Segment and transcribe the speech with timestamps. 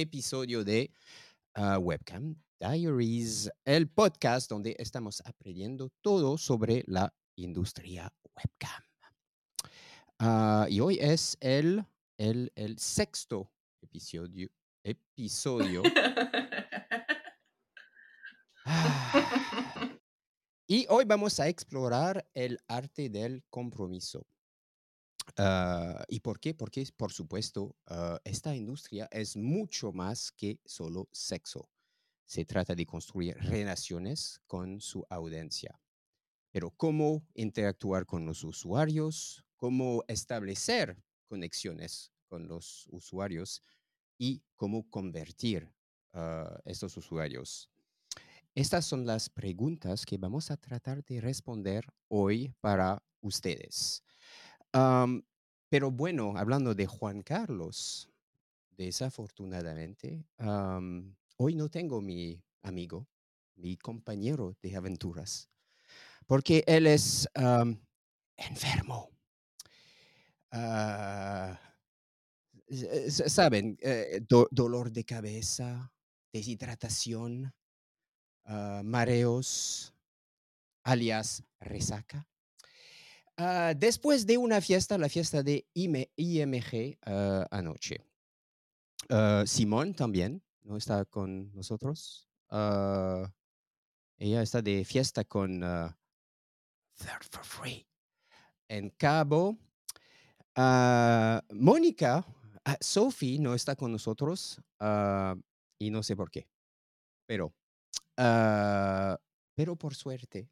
[0.00, 0.90] episodio de
[1.54, 8.82] ah, Webcam Diaries, el podcast donde estamos aprendiendo todo sobre la industria webcam.
[10.18, 11.84] Ah, y hoy es el,
[12.18, 13.50] el, el sexto
[13.80, 14.48] episodio.
[14.84, 15.82] episodio.
[18.64, 19.26] Ah.
[20.70, 24.24] Y hoy vamos a explorar el arte del compromiso.
[25.36, 26.54] Ah, ¿Y por qué?
[26.54, 31.68] Porque, por supuesto, ah, esta industria es mucho más que solo sexo.
[32.26, 35.80] Se trata de construir relaciones con su audiencia.
[36.52, 43.62] Pero cómo interactuar con los usuarios, cómo establecer conexiones con los usuarios
[44.18, 45.72] y cómo convertir
[46.12, 47.70] a estos usuarios.
[48.54, 54.02] Estas son las preguntas que vamos a tratar de responder hoy para ustedes
[54.72, 58.10] pero bueno, hablando de Juan Carlos,
[58.76, 60.26] desafortunadamente,
[61.36, 63.08] hoy no tengo mi amigo,
[63.56, 65.50] mi compañero de aventuras,
[66.26, 67.28] porque él es
[68.36, 69.10] enfermo.
[70.52, 71.58] Ah,
[73.08, 75.92] saben, eh, dolor de cabeza,
[76.32, 77.52] deshidratación,
[78.44, 79.94] ah, mareos,
[80.84, 82.26] alias resaca.
[83.42, 88.04] Ah, después de una fiesta, la fiesta de IMG ah, anoche.
[89.08, 92.28] Ah, Simón también no está con nosotros.
[92.50, 97.86] ella está de fiesta con Third for Free
[98.68, 99.56] en Cabo.
[101.50, 102.26] Mónica,
[102.78, 104.60] Sophie no está con nosotros
[105.78, 106.46] y no sé por qué.
[107.24, 107.54] Pero,
[109.54, 110.50] pero por suerte,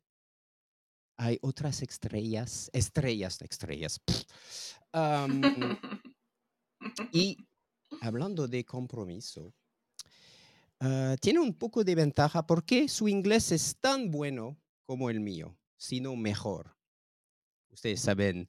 [1.19, 4.01] hay otras estrellas, estrellas, estrellas.
[7.13, 7.37] y
[8.01, 9.53] hablando de compromiso,
[10.81, 14.57] ah, tiene un poco de ventaja porque su inglés es tan bueno
[14.87, 16.75] como el mío, sino mejor.
[17.71, 18.49] Ustedes saben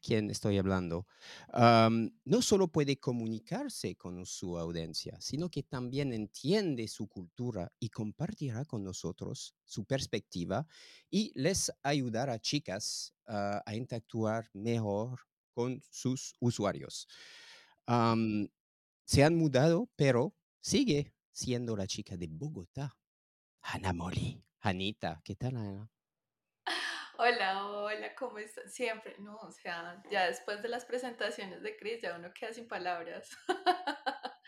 [0.00, 1.06] quién estoy hablando,
[1.52, 8.64] no solo puede comunicarse con su audiencia, sino que también entiende su cultura y compartirá
[8.64, 10.66] con nosotros su perspectiva
[11.10, 15.20] y les ayudará a chicas a interactuar mejor
[15.52, 17.08] con sus usuarios.
[19.04, 22.96] se han mudado, pero sigue siendo la chica de Bogotá.
[23.62, 24.42] Ana Moli.
[24.60, 25.90] Anita, ¿qué tal, Ana?
[27.16, 27.62] Hola,
[28.18, 28.72] ¿cómo estás?
[28.72, 32.66] Siempre, no, o sea, ya después de las presentaciones de Chris, ya uno queda sin
[32.66, 33.30] palabras.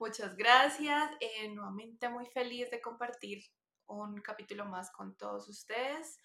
[0.00, 1.10] Muchas gracias.
[1.20, 3.42] Eh, nuevamente muy feliz de compartir
[3.86, 6.20] un capítulo más con todos ustedes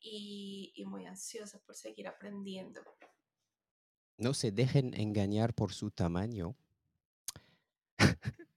[0.00, 2.82] y muy ansiosa por seguir aprendiendo.
[4.16, 6.56] No se dejen engañar por su tamaño.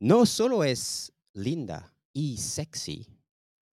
[0.00, 3.08] no solo es linda y sexy,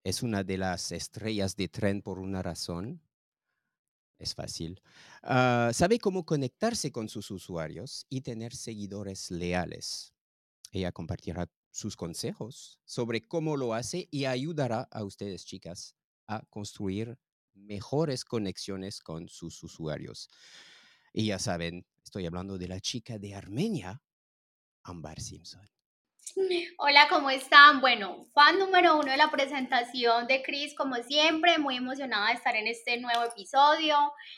[0.03, 3.01] es una de las estrellas de tren por una razón.
[4.17, 4.81] Es fácil.
[5.23, 10.13] Ah, sabe cómo conectarse con sus usuarios y tener seguidores leales.
[10.71, 15.95] Ella compartirá sus consejos sobre cómo lo hace y ayudará a ustedes, chicas,
[16.27, 17.17] a construir
[17.53, 20.29] mejores conexiones con sus usuarios.
[21.13, 24.01] Y ya saben, estoy hablando de la chica de Armenia,
[24.83, 25.67] Ambar Simpson.
[26.77, 27.81] Hola, ¿cómo están?
[27.81, 32.55] Bueno, fan número uno de la presentación de Chris, como siempre, muy emocionada de estar
[32.55, 33.95] en este nuevo episodio.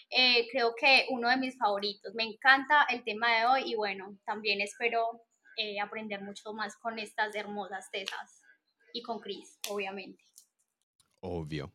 [0.09, 2.13] Eh, creo que uno de mis favoritos.
[2.15, 5.21] Me encanta el tema de hoy y bueno, también espero
[5.57, 8.41] eh, aprender mucho más con estas hermosas tesas
[8.93, 10.23] y con Chris, obviamente.
[11.19, 11.71] Obvio.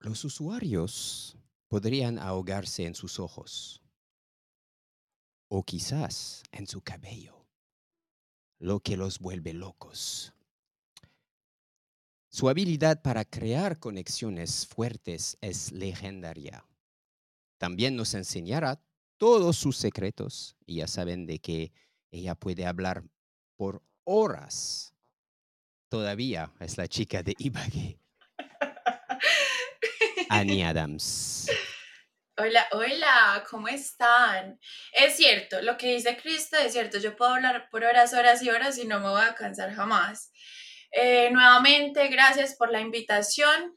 [0.00, 1.36] los usuarios
[1.68, 3.82] podrían ahogarse en sus ojos
[5.48, 7.43] o quizás en su cabello
[8.58, 10.32] lo que los vuelve locos.
[12.28, 16.64] Su habilidad para crear conexiones fuertes es legendaria.
[17.58, 18.82] También nos enseñará
[19.18, 21.72] todos sus secretos y ya saben de que
[22.10, 23.04] ella puede hablar
[23.56, 24.94] por horas.
[25.88, 28.00] Todavía es la chica de Ibagué.
[30.28, 31.46] Annie Adams.
[32.36, 34.58] Hola, hola, ¿cómo están?
[34.92, 38.50] Es cierto, lo que dice Cristo es cierto, yo puedo hablar por horas, horas y
[38.50, 40.32] horas y no me voy a cansar jamás.
[40.90, 43.76] Eh, nuevamente, gracias por la invitación.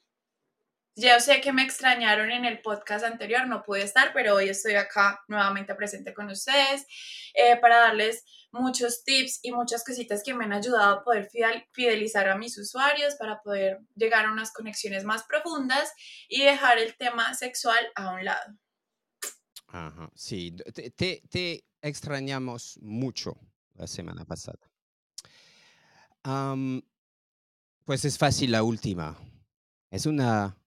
[0.99, 4.73] Yo sé que me extrañaron en el podcast anterior, no pude estar, pero hoy estoy
[4.73, 6.87] acá nuevamente presente con ustedes
[7.35, 11.29] eh, para darles muchos tips y muchas cositas que me han ayudado a poder
[11.71, 15.93] fidelizar a mis usuarios, para poder llegar a unas conexiones más profundas
[16.29, 18.57] y dejar el tema sexual a un lado.
[19.67, 23.39] Ajá, sí, te, te, extrañamos mucho
[23.75, 24.67] la semana pasada.
[27.85, 29.15] pues es fácil la última.
[29.91, 30.57] Es una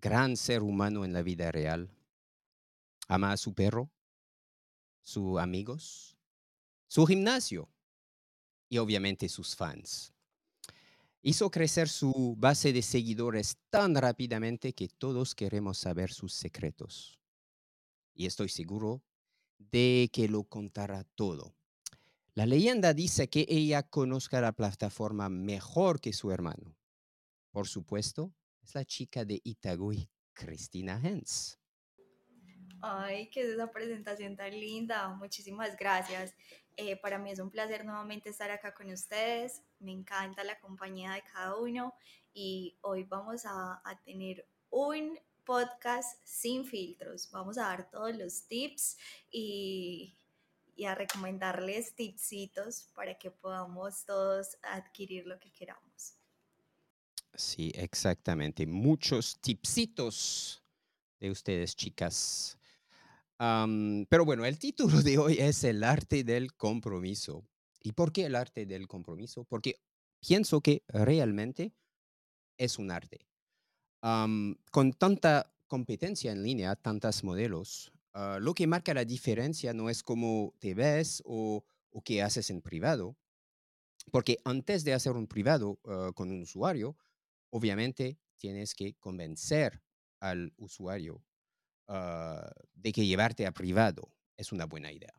[0.00, 1.90] gran ser humano en la vida real.
[3.08, 3.90] Ama a su perro,
[5.02, 6.16] sus amigos,
[6.86, 7.68] su gimnasio
[8.68, 10.12] y obviamente sus fans.
[11.22, 17.20] Hizo crecer su base de seguidores tan rápidamente que todos queremos saber sus secretos
[18.14, 19.02] y estoy seguro
[19.58, 21.54] de que lo contará todo.
[22.34, 26.76] La leyenda dice que ella conozca la plataforma mejor que su hermano.
[27.50, 31.58] Por supuesto, es la chica de Itagüí, Cristina Hens.
[32.82, 35.08] Ay, qué es esa presentación tan linda.
[35.08, 36.34] Muchísimas gracias.
[36.76, 39.62] Eh, para mí es un placer nuevamente estar acá con ustedes.
[39.78, 41.94] Me encanta la compañía de cada uno
[42.32, 47.28] y hoy vamos a, a tener un podcast sin filtros.
[47.32, 48.96] Vamos a dar todos los tips
[49.32, 50.16] y,
[50.86, 55.89] a recomendarles tipsitos para que podamos todos adquirir lo que queramos.
[57.40, 58.66] Sí, exactamente.
[58.66, 60.62] Muchos tipsitos
[61.18, 62.58] de ustedes, chicas.
[63.38, 67.48] pero bueno, el título de hoy es El arte del compromiso.
[67.82, 69.44] ¿Y por qué el arte del compromiso?
[69.44, 69.80] Porque
[70.20, 71.72] pienso que realmente
[72.58, 73.26] es un arte
[74.00, 80.02] con tanta competencia en línea, tantos modelos, ah, lo que marca la diferencia no es
[80.02, 83.16] cómo te ves o, o qué haces en privado,
[84.10, 86.96] porque antes de hacer un privado ah, con un usuario,
[87.50, 89.82] obviamente tienes que convencer
[90.20, 91.24] al usuario
[91.88, 95.12] ah, de que llevarte a privado es una buena idea.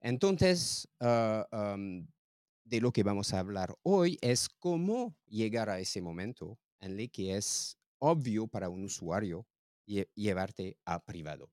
[0.00, 7.00] Entonces, de lo que vamos a hablar hoy es cómo llegar a ese momento en
[7.00, 9.46] el que es obvio para un usuario
[9.86, 11.50] llevarte a privado.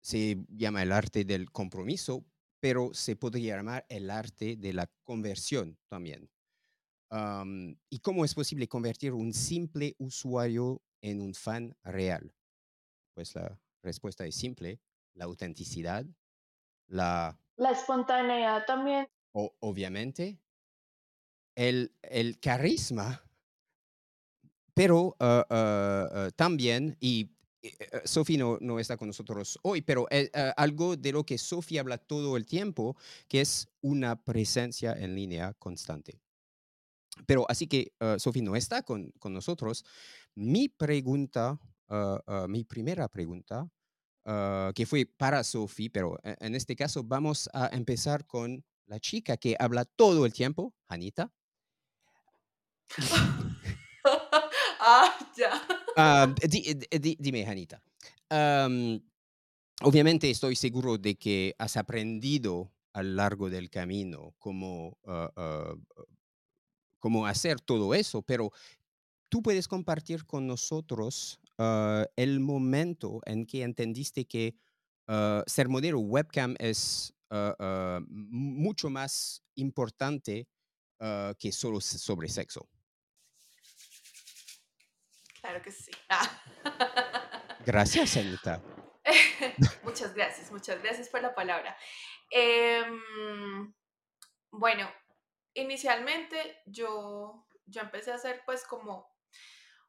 [0.00, 2.24] se llama el arte del compromiso,
[2.60, 6.30] pero se podría llamar el arte de la conversión también.
[7.10, 12.34] ¿Y cómo es posible convertir un simple usuario en un fan real?
[13.14, 14.80] Pues la respuesta es simple,
[15.14, 16.04] la autenticidad,
[16.86, 17.38] la...
[17.56, 19.08] La espontaneidad también.
[19.32, 20.38] O, obviamente,
[21.56, 23.28] el, el carisma
[24.78, 27.32] pero ah, ah, ah, también, y
[27.62, 27.72] eh,
[28.04, 31.98] Sophie no, no, está con nosotros hoy, pero eh, algo de lo que Sophie habla
[31.98, 32.96] todo el tiempo,
[33.26, 36.20] que es una presencia en línea constante.
[37.26, 39.84] Pero así que Sophie no está con, con, nosotros.
[40.34, 41.58] Mi pregunta,
[42.48, 43.68] mi primera pregunta,
[44.74, 49.36] que fue para Sophie, pero e, en este caso vamos a empezar con la chica
[49.36, 51.32] que habla todo el tiempo, Anita.
[54.80, 55.50] Ah, ya.
[55.96, 57.82] Ah, dime, Janita.
[59.82, 65.74] obviamente estoy seguro de que has aprendido a lo largo del camino cómo, ah,
[66.98, 68.52] cómo hacer todo eso, pero
[69.28, 71.40] tú puedes compartir con nosotros
[72.16, 74.54] el momento en que entendiste que
[75.46, 77.12] ser modelo webcam es
[78.08, 80.48] mucho más importante
[81.38, 82.68] que solo sobre sexo.
[85.40, 85.90] Claro que sí.
[87.64, 88.62] Gracias, Anita.
[89.82, 91.76] muchas gracias, muchas gracias por la palabra.
[92.30, 93.72] Em,
[94.50, 94.90] bueno,
[95.58, 99.14] inicialmente yo, yo empecé a hacer pues como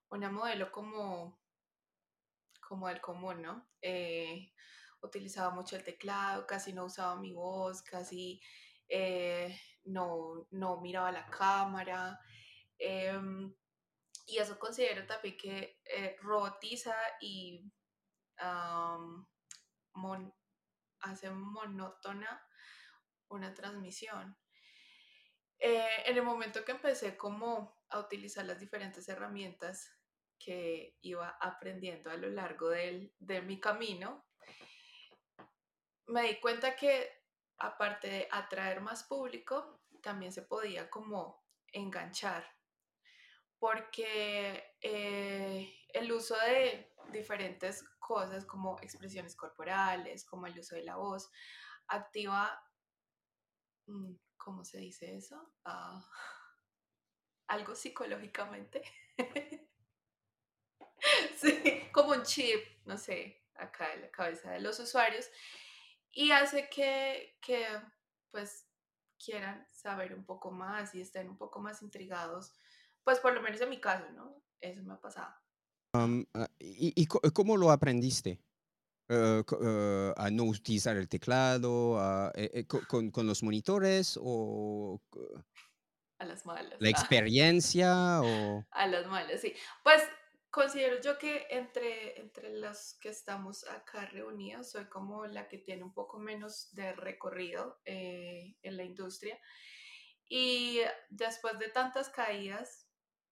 [0.10, 1.40] una modelo como,
[2.68, 3.70] como el común, ¿no?
[3.82, 4.52] Eh,
[5.02, 8.42] utilizaba mucho el teclado, casi no usaba mi voz, casi
[8.88, 12.20] eh, no, no miraba la cámara.
[12.78, 13.54] Em,
[14.26, 17.72] y eso considero también que eh, robotiza y
[21.02, 22.42] hace monótona
[23.30, 24.38] una transmisión.
[25.60, 29.92] Eh, en el momento que empecé como a utilizar las diferentes herramientas
[30.38, 34.26] que iba aprendiendo a lo largo del, de mi camino,
[36.08, 37.20] me di cuenta que
[37.58, 42.46] aparte de atraer más público, también se podía como enganchar
[43.60, 50.96] porque eh, el uso de diferentes cosas como expresiones corporales, como el uso de la
[50.96, 51.30] voz,
[51.88, 52.64] activa,
[54.38, 55.54] ¿cómo se dice eso?
[55.66, 56.06] Ah,
[57.48, 58.82] algo psicológicamente.
[61.38, 65.30] sí, como un chip, no sé, acá en la cabeza de los usuarios
[66.12, 67.68] y hace que, que
[68.32, 68.68] pues
[69.24, 72.54] quieran saber un poco más y estén un poco más intrigados
[73.04, 74.42] pues por lo menos en mi caso, ¿no?
[74.62, 75.34] Eso me ha pasado.
[75.94, 76.26] Um,
[76.60, 78.40] ¿y, y cómo lo aprendiste?
[79.10, 82.00] Eh, ¿A no utilizar el teclado?
[82.00, 84.20] a- eh, eh, co- con, con los monitores?
[84.22, 85.02] ¿O
[86.20, 86.80] A las malas.
[86.80, 86.92] la ah.
[86.92, 88.22] experiencia?
[88.22, 88.64] O...
[88.72, 89.54] A las malas, sí.
[89.84, 90.04] Pues
[90.52, 95.84] considero yo que entre, entre los que estamos acá reunidos, soy como la que tiene
[95.84, 99.40] un poco menos de recorrido eh, en la industria.
[100.28, 102.88] Y después de tantas caídas,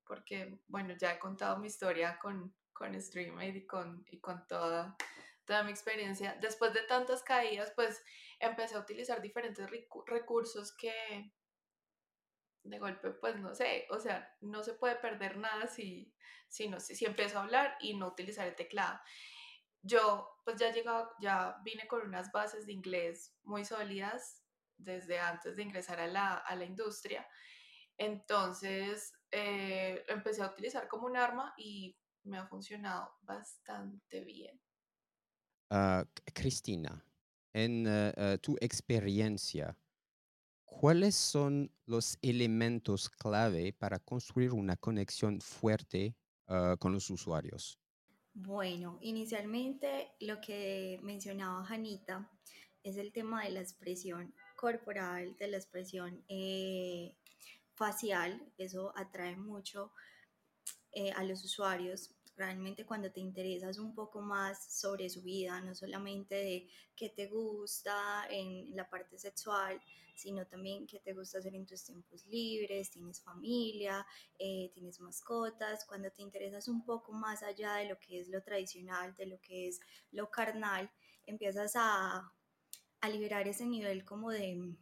[0.05, 4.96] porque bueno, ya he contado mi historia con, con StreamAid y con, y con toda,
[5.47, 8.03] toda mi experiencia, después de tantas caídas, pues
[8.39, 11.33] empecé a utilizar diferentes recu- recursos que
[12.63, 16.13] de golpe, pues no sé, o sea, no se puede perder nada si,
[16.49, 18.99] si, no, si empiezo a hablar y no utilizar el teclado.
[19.81, 20.73] Yo pues ya
[21.21, 24.43] ya vine con unas bases de inglés muy sólidas
[24.77, 27.27] desde antes de ingresar a la, a la industria.
[27.97, 34.59] Entonces eh, empecé a utilizar como un arma y me ha funcionado bastante bien.
[35.69, 37.03] C- Cristina,
[37.53, 39.77] en eh, tu experiencia,
[40.65, 46.15] ¿cuáles son los elementos clave para construir una conexión fuerte
[46.47, 47.79] ah, con los usuarios?
[48.33, 52.29] Bueno, inicialmente lo que mencionaba Janita
[52.83, 57.17] es el tema de la expresión corporal, de la expresión eh,
[57.74, 58.53] facial.
[58.57, 59.91] Eso atrae mucho
[61.15, 62.16] a los usuarios.
[62.38, 67.25] Realmente cuando te interesas un poco más sobre su vida, no solamente de qué te
[67.27, 69.82] gusta en la parte sexual,
[70.13, 74.06] sino también qué te gusta hacer en tus tiempos libres, tienes familia,
[74.38, 78.44] eh, tienes mascotas, cuando te interesas un poco más allá de lo que es lo
[78.44, 79.79] tradicional, de lo que es
[80.12, 80.91] lo carnal,
[81.25, 82.32] empiezas a,
[83.01, 84.75] a liberar ese nivel como de,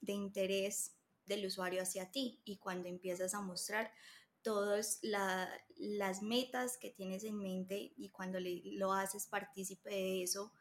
[0.00, 0.92] de interés
[1.26, 3.92] del usuario hacia ti y cuando empiezas a mostrar
[4.42, 10.22] todas la, las metas que tienes en mente y cuando le, lo haces partícipe de
[10.22, 10.52] eso,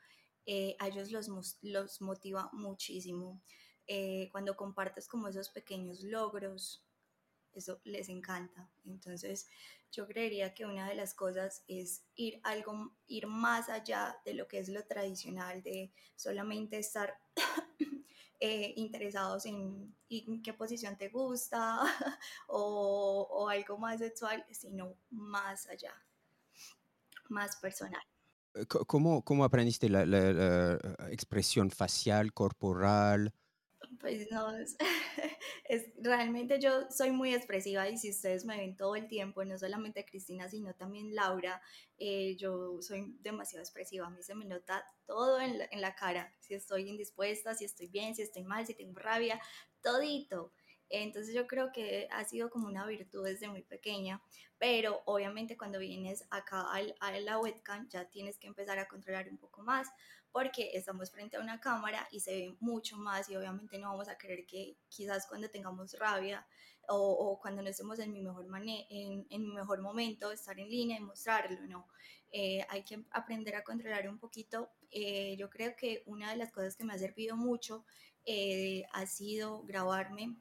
[0.45, 3.41] eh, a ellos los, los motiva muchísimo.
[3.88, 6.86] Eh, cuando compartes como esos pequeños logros,
[7.53, 8.69] eso les encanta.
[8.86, 9.48] Entonces,
[9.91, 14.48] yo creería que una de las cosas es ir algo, ir más allá de lo
[14.48, 17.17] que es lo tradicional, de solamente estar
[18.39, 21.79] eh, interesados en, en, qué posición te gusta
[22.48, 25.93] o, o, algo más sexual, sino más allá,
[27.29, 28.01] más personal.
[28.67, 30.79] ¿Cómo, cómo aprendiste la, la, la
[31.12, 33.34] expresión facial, corporal?
[34.00, 34.50] Pues no,
[35.65, 39.58] es, realmente yo soy muy expresiva y si ustedes me ven todo el tiempo, no
[39.58, 41.62] solamente Cristina, sino también Laura,
[41.98, 45.96] eh, yo soy demasiado expresiva, a mí se me nota todo en la, en la,
[45.96, 49.41] cara, si estoy indispuesta, si estoy bien, si estoy mal, si tengo rabia,
[49.82, 50.53] todito.
[50.89, 54.24] Entonces yo creo que ha sido como una virtud desde muy pequeña,
[54.58, 59.38] pero obviamente cuando vienes acá a la webcam ya tienes que empezar a controlar un
[59.38, 59.88] poco más
[60.31, 64.09] porque estamos frente a una cámara y se ve mucho más y obviamente no vamos
[64.09, 66.45] a querer que quizás cuando tengamos rabia
[66.88, 70.69] o, o cuando no estemos en mi mejor, en, en, mi mejor momento estar en
[70.69, 71.88] línea y mostrarlo, no.
[72.31, 74.69] Eh, hay que aprender a controlar un poquito.
[74.91, 77.86] Eh, yo creo que una de las cosas que me ha servido mucho
[78.25, 80.36] eh, ha sido grabarme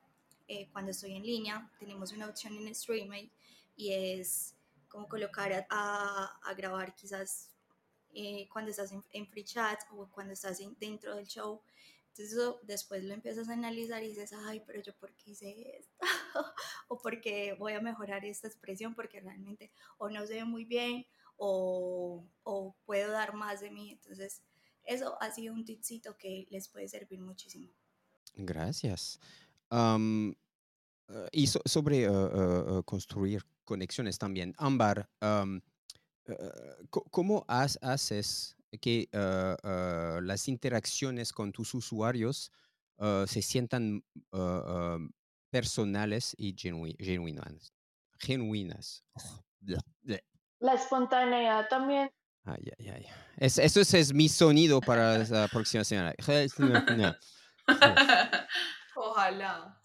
[0.48, 1.70] eh, cuando estoy en línea.
[1.78, 3.30] Tenemos una opción en StreamYard
[3.76, 4.54] y es
[4.88, 7.47] como colocar a, a, a grabar quizás
[8.12, 11.60] eh, cuando estás en, en, free chat o cuando estás en, dentro del show.
[12.08, 15.78] Entonces eso, después lo empiezas a analizar y dices, ay, pero yo por qué hice
[15.78, 15.94] esto,
[16.88, 21.06] o porque voy a mejorar esta expresión, porque realmente o no se ve muy bien
[21.36, 23.92] o, o puedo dar más de mí.
[23.92, 24.42] Entonces
[24.84, 27.68] eso ha sido un tipcito que les puede servir muchísimo.
[28.34, 29.20] Gracias.
[29.70, 30.34] Um,
[31.32, 35.60] y so, sobre uh, uh, construir conexiones también, Ámbar, um,
[36.90, 42.52] ¿cómo has, haces que las interacciones con tus usuarios
[43.26, 44.04] se sientan
[45.50, 47.72] personales y genu genuinas?
[48.18, 49.04] genuinas.
[49.14, 49.80] Oh, blah.
[50.60, 52.10] La espontaneidad también.
[52.44, 53.06] Ay, ay, ay.
[53.36, 56.14] Es, eso es, es, mi sonido para la próxima semana.
[58.96, 59.80] Ojalá.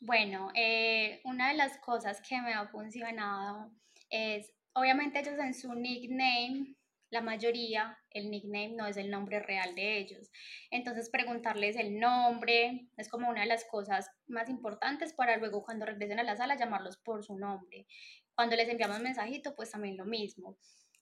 [0.00, 3.70] Bueno, eh, una de las cosas que me ha funcionado
[4.10, 6.76] es, obviamente ellos en su nickname,
[7.10, 10.30] la mayoría, el nickname no es el nombre real de ellos.
[10.70, 15.84] Entonces preguntarles el nombre es como una de las cosas más importantes para luego cuando
[15.84, 17.86] regresen a la sala llamarlos por su nombre.
[18.34, 20.56] Cuando les enviamos mensajito, pues también lo mismo.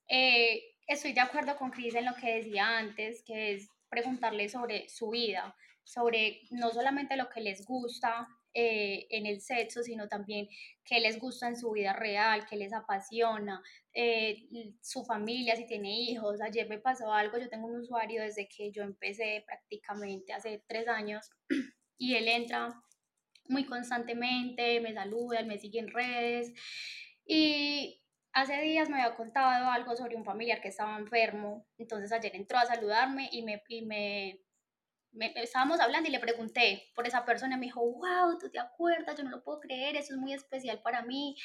[0.09, 4.89] Eh, estoy de acuerdo con Cris en lo que decía antes, que es preguntarles sobre
[4.89, 10.49] su vida, sobre no solamente lo que les gusta eh, en el sexo, sino también
[10.85, 14.49] qué les gusta en su vida real, qué les apasiona, eh,
[14.81, 16.41] su familia, si tiene hijos.
[16.41, 20.89] Ayer me pasó algo, yo tengo un usuario desde que yo empecé prácticamente hace tres
[20.89, 21.31] años
[21.99, 22.83] y él entra
[23.45, 26.53] muy constantemente, me saluda, me sigue en redes
[27.25, 28.03] y
[28.33, 32.59] hace días me había contado algo sobre un familiar que estaba enfermo, entonces ayer entró
[32.59, 34.41] a saludarme y me, y me
[35.37, 39.25] estábamos hablando y le pregunté por esa persona, me dijo, wow, tú te acuerdas, yo
[39.25, 41.37] no lo puedo creer, eso es muy especial para mí.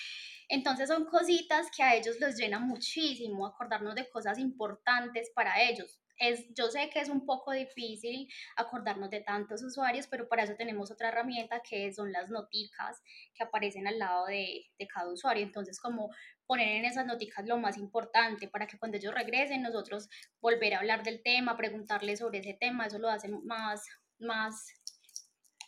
[0.50, 6.00] Entonces son cositas que a ellos les llena muchísimo acordarnos de cosas importantes para ellos.
[6.18, 10.56] Es, yo sé que es un poco difícil acordarnos de tantos usuarios, pero para eso
[10.56, 13.02] tenemos otra herramienta que son las noticas
[13.34, 15.44] que aparecen al lado de, de cada usuario.
[15.44, 16.10] Entonces, como
[16.46, 20.10] poner en esas noticas lo más importante para que cuando ellos regresen nosotros
[20.42, 23.84] volver a hablar del tema, preguntarles sobre ese tema, eso lo hace más,
[24.20, 24.68] más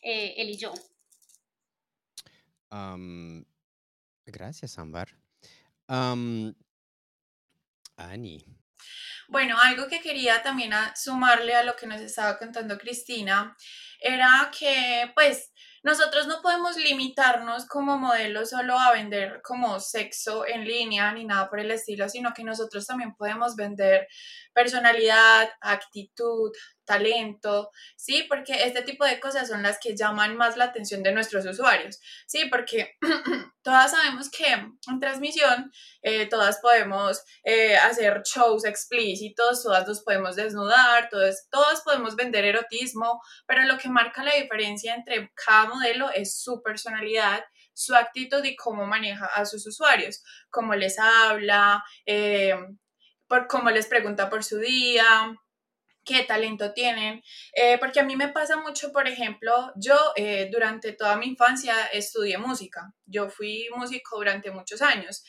[0.02, 0.74] eh, él y yo.
[4.26, 5.10] gracias, Ámbar.
[5.90, 6.54] Um,
[7.96, 8.44] Ani.
[9.30, 13.56] Bueno, algo que quería también sumarle a lo que nos estaba contando Cristina
[14.00, 15.52] era que, pues,
[15.84, 21.50] nosotros no podemos limitarnos como modelo solo a vender como sexo en línea ni nada
[21.50, 24.08] por el estilo, sino que nosotros también podemos vender
[24.58, 26.52] personalidad, actitud,
[26.84, 28.26] talento, ¿sí?
[28.28, 32.00] Porque este tipo de cosas son las que llaman más la atención de nuestros usuarios,
[32.26, 32.46] ¿sí?
[32.46, 32.98] Porque
[33.62, 35.72] todas sabemos que en transmisión
[36.02, 42.44] eh, todas podemos eh, hacer shows explícitos, todas nos podemos desnudar, todas, todas podemos vender
[42.44, 47.44] erotismo, pero lo que marca la diferencia entre cada modelo es su personalidad,
[47.74, 52.56] su actitud y cómo maneja a sus usuarios, cómo les habla, eh,
[53.28, 55.38] por cómo les pregunta por su día,
[56.08, 57.22] qué talento tienen,
[57.54, 61.76] eh, porque a mí me pasa mucho, por ejemplo, yo eh, durante toda mi infancia
[61.88, 65.24] estudié música, yo fui músico durante muchos años.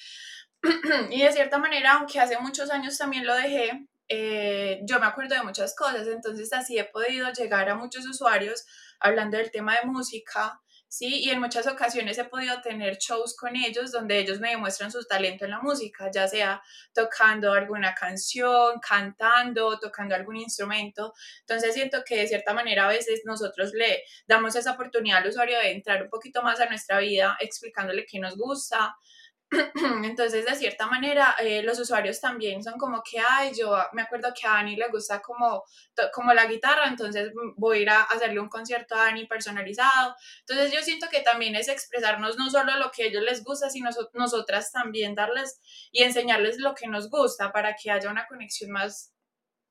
[1.11, 5.35] Y de cierta manera, aunque hace muchos años también lo dejé, eh, yo me acuerdo
[5.35, 8.65] de muchas cosas, entonces así he podido llegar a muchos usuarios
[9.01, 11.21] hablando del tema de música, ¿sí?
[11.25, 15.05] Y en muchas ocasiones he podido tener shows con ellos donde ellos me demuestran su
[15.05, 21.13] talento en la música, ya sea tocando alguna canción, cantando, tocando algún instrumento.
[21.41, 25.59] Entonces siento que de cierta manera a veces nosotros le damos esa oportunidad al usuario
[25.59, 28.97] de entrar un poquito más a nuestra vida explicándole qué nos gusta,
[30.05, 34.33] Entonces, de cierta manera, eh, los usuarios también son como que, ay, yo me acuerdo
[34.39, 35.65] que a Ani le gusta como,
[36.13, 40.15] como la guitarra, entonces voy a ir a hacerle un concierto a Ani personalizado.
[40.41, 43.71] Entonces, yo siento que también es expresarnos no solo lo que a ellos les gusta,
[43.71, 45.61] sino nosotras también darles
[45.93, 49.15] y enseñarles lo que nos gusta para que haya una conexión más,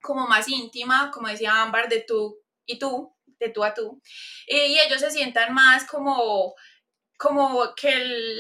[0.02, 4.02] como más íntima, como decía Ámbar, de tú y tú, de tú a tú.
[4.48, 6.56] y ellos se sientan más como
[7.18, 7.92] como que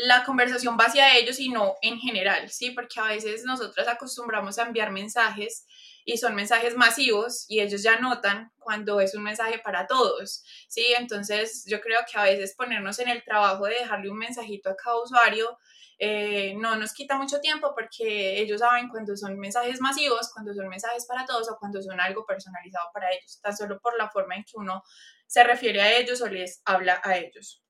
[0.05, 2.71] la conversación va hacia ellos y no en general, ¿sí?
[2.71, 5.65] Porque a veces nosotros acostumbramos a enviar mensajes
[6.05, 10.85] y son mensajes masivos y ellos ya notan cuando es un mensaje para todos, ¿sí?
[10.97, 14.75] Entonces yo creo que a veces ponernos en el trabajo de dejarle un mensajito a
[14.75, 15.57] cada usuario
[15.99, 20.67] eh, no nos quita mucho tiempo porque ellos saben cuando son mensajes masivos, cuando son
[20.67, 24.35] mensajes para todos o cuando son algo personalizado para ellos, tan solo por la forma
[24.35, 24.83] en que uno
[25.25, 27.63] se refiere a ellos o les habla a ellos.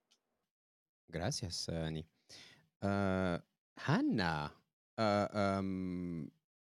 [1.07, 2.05] Gracias, Ani.
[2.81, 3.39] Uh,
[3.75, 4.53] Hanna,
[4.97, 5.61] ah,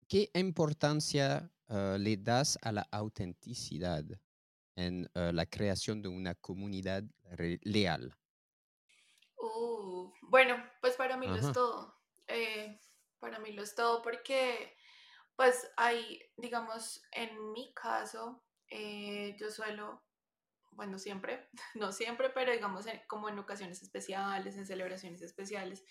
[0.07, 4.05] ¿qué importancia ah, le das a la autenticidad
[4.77, 7.03] en la creación de una comunidad
[7.63, 8.17] leal?
[9.37, 11.97] Uh, bueno, pues para mí lo es todo.
[12.27, 12.79] Eh,
[13.19, 14.77] para mí lo es todo porque,
[15.35, 20.03] pues hay, digamos, en mi caso, eh, yo suelo
[20.79, 25.85] bueno, siempre, no siempre, pero digamos como en ocasiones especiales, en celebraciones especiales,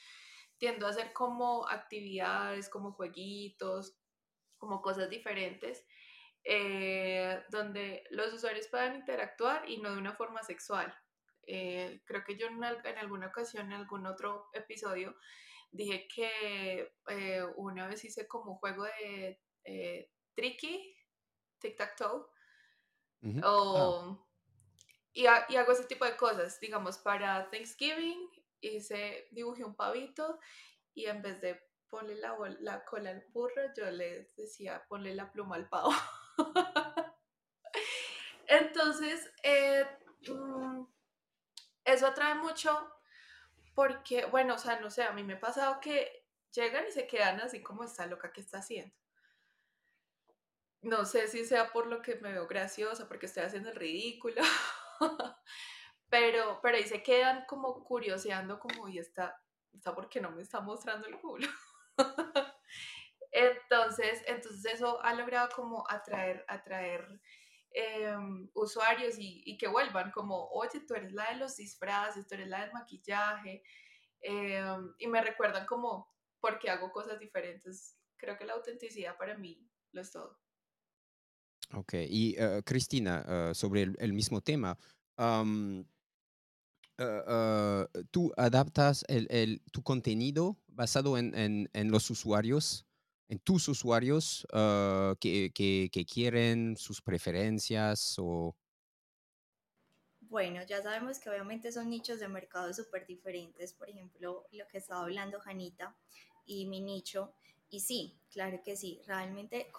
[0.58, 4.00] tiendo a hacer como actividades, como jueguitos,
[4.58, 5.86] como cosas diferentes,
[6.46, 10.98] eh, donde los usuarios puedan interactuar y no de una forma sexual.
[11.46, 12.64] Eh, creo que yo en,
[12.98, 15.18] alguna ocasión, en algún otro episodio,
[15.70, 20.96] dije que eh, una vez hice como un juego de tricky,
[21.60, 22.26] tic-tac-toe,
[23.44, 24.18] o...
[24.22, 24.27] Ah
[25.18, 26.60] y, hago ese tipo de cosas.
[26.60, 28.30] Digamos, para Thanksgiving
[28.62, 30.40] hice, dibujé un pavito
[30.94, 35.32] y en vez de ponle la, la cola al burro, yo le decía ponle la
[35.32, 35.92] pluma al pavo.
[38.48, 39.86] Entonces, eh,
[40.28, 40.84] mm,
[41.84, 42.94] eso atrae mucho
[43.74, 47.08] porque, bueno, o sea, no sé, a mí me ha pasado que llegan y se
[47.08, 48.96] quedan así como está loca que está haciendo.
[50.82, 54.42] No sé si sea por lo que me veo graciosa, porque estoy haciendo el ridículo,
[56.10, 59.42] pero, pero ahí se quedan como curioseando como, ¿y está
[59.78, 61.48] está porque no me está mostrando el culo?
[63.32, 67.22] entonces, entonces eso ha logrado como atraer, atraer
[67.72, 72.48] em, usuarios y, que vuelvan como, oye, tú eres la de los disfraces, tú eres
[72.48, 73.64] la del maquillaje,
[74.22, 77.98] em, y me recuerdan como, porque hago cosas diferentes.
[78.18, 80.40] Creo que la autenticidad para mí lo es todo.
[81.74, 84.78] Ok, y eh, Cristina, eh, sobre el, mismo tema,
[86.98, 92.86] eh, tú adaptas el, tu contenido basado en, los usuarios,
[93.28, 94.48] en tus usuarios
[95.20, 98.56] que, que, quieren sus preferencias o...
[100.22, 103.74] Bueno, ya sabemos que obviamente son nichos de mercado súper diferentes.
[103.74, 105.96] Por ejemplo, lo que estaba hablando Janita
[106.46, 107.34] y mi nicho
[107.70, 109.72] y sí, claro que sí, realmente,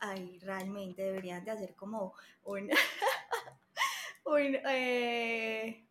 [0.00, 2.70] ay, realmente deberían de hacer como un,
[4.24, 5.86] un eh,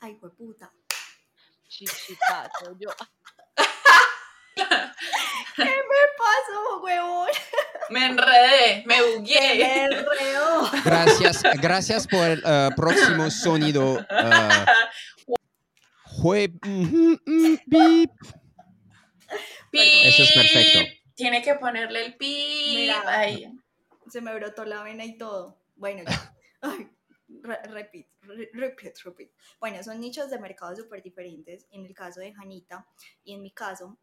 [0.00, 0.72] ay, fue puta.
[1.68, 2.90] Chichitato, yo.
[4.54, 7.28] ¿Qué me pasó, huevón?
[7.90, 9.58] Me enredé, me bugué.
[9.58, 10.70] Me enredó.
[10.84, 13.96] Gracias, gracias por el uh, próximo sonido.
[15.26, 15.34] Uh,
[16.04, 16.50] jue,
[19.80, 20.92] Eso es perfecto.
[21.14, 22.88] Tiene que ponerle el pi.
[24.10, 25.58] Se me brotó la vena y todo.
[25.76, 26.36] Bueno, ya.
[26.60, 26.88] Ay,
[27.42, 28.06] repeat,
[28.52, 29.30] repeat, repeat.
[29.60, 31.66] Bueno, son nichos de mercado súper diferentes.
[31.70, 32.86] En el caso de Janita
[33.24, 33.98] y en mi caso,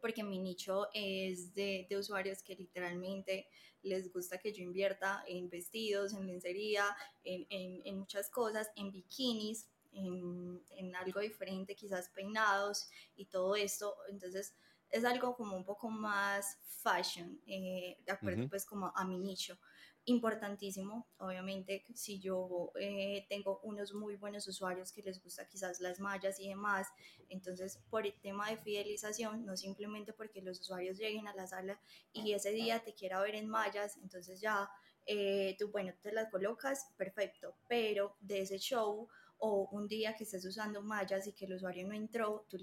[0.00, 3.46] porque mi nicho es de, de, usuarios que literalmente
[3.82, 6.84] les gusta que yo invierta en vestidos, en lencería,
[7.24, 13.54] en, en, en muchas cosas, en bikinis, en, en, algo diferente, quizás peinados y todo
[13.54, 13.96] esto.
[14.08, 14.54] Entonces,
[14.92, 19.58] es algo como un poco más fashion, eh, de acuerdo pues como a mi nicho.
[20.04, 26.00] Importantísimo, obviamente, si yo eh, tengo unos muy buenos usuarios que les gusta quizás las
[26.00, 26.88] mallas y demás,
[27.28, 31.80] entonces por el tema de fidelización, no simplemente porque los usuarios lleguen a la sala
[32.12, 34.68] y ese día te quiera ver en mallas, entonces ya
[35.06, 39.08] eh, tú, bueno, te las colocas, perfecto, pero de ese show
[39.44, 42.58] o un día que estés usando mallas y que el usuario no entró, tú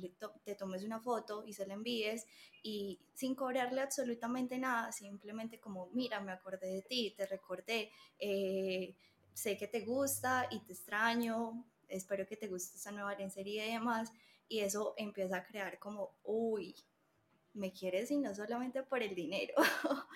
[0.46, 2.26] te tomes una foto y se la envíes
[2.64, 8.96] y sin cobrarle absolutamente nada, simplemente como, mira, me acordé de ti, te recordé, eh,
[9.34, 13.74] sé que te gusta y te extraño, espero que te guste esta nueva lencería y
[13.74, 14.14] demás,
[14.48, 16.74] y eso empieza a crear como, uy,
[17.56, 19.54] me quieres y no solamente por el dinero.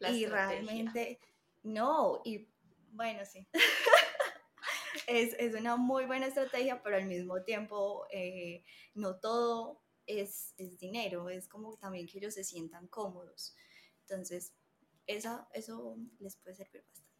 [0.00, 1.18] y realmente,
[1.62, 2.46] no, y
[2.92, 3.48] bueno, sí.
[5.10, 10.78] es, es, una muy buena estrategia, pero al mismo tiempo eh, no todo es, es,
[10.78, 13.54] dinero, es como también que ellos se sientan cómodos.
[14.02, 14.52] Entonces,
[15.06, 17.10] esa, eso les puede servir bastante.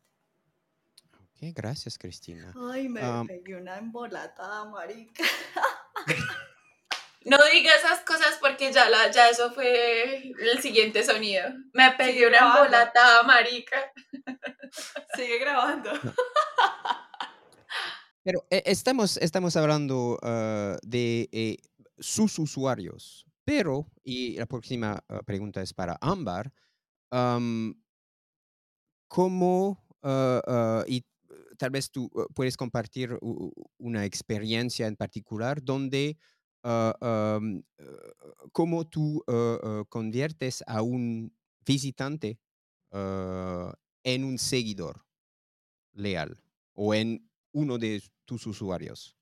[1.19, 2.55] Ok, gracias, Cristina.
[2.71, 5.25] Ay, me pegué una embolatada, marica.
[7.23, 11.51] No diga esas cosas porque ya, la, ya eso fue el siguiente sonido.
[11.75, 13.93] Me pegué una embolatada, marica.
[15.15, 15.91] Sigue grabando.
[18.23, 21.57] Pero eh, estamos, estamos hablando ah, de eh,
[21.99, 26.53] sus usuarios, pero, y la próxima ah, pregunta es para Ámbar,
[29.09, 31.05] ¿cómo, ah, y
[31.57, 33.19] tal vez tú puedes compartir
[33.79, 36.19] una experiencia en particular donde,
[38.53, 39.25] cómo tú
[39.89, 41.35] conviertes a un
[41.67, 42.39] visitante
[42.93, 45.05] en un seguidor
[45.93, 49.17] leal o en uno de tus usuarios?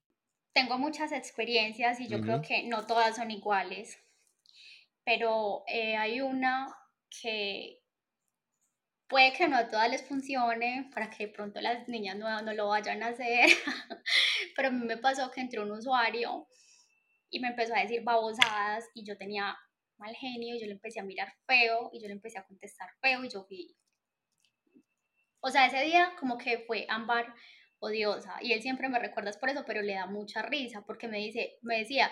[0.52, 3.98] Tengo muchas experiencias y yo creo que no todas son iguales,
[5.04, 6.74] pero eh, hay una
[7.08, 7.80] que
[9.08, 12.52] puede que no a todas les funcione, para que de pronto las niñas no, no
[12.52, 13.48] lo vayan a hacer,
[14.56, 16.46] pero a mí me pasó que entró un usuario
[17.30, 19.56] y me empezó a decir babosadas y yo tenía
[19.96, 22.90] mal genio y yo le empecé a mirar feo y yo le empecé a contestar
[23.00, 23.76] feo y yo fui...
[25.40, 27.32] O sea, ese día como que fue ámbar
[27.80, 28.36] odiosa.
[28.40, 31.58] Y él siempre me recuerda por eso, pero le da mucha risa porque me dice,
[31.62, 32.10] me decía,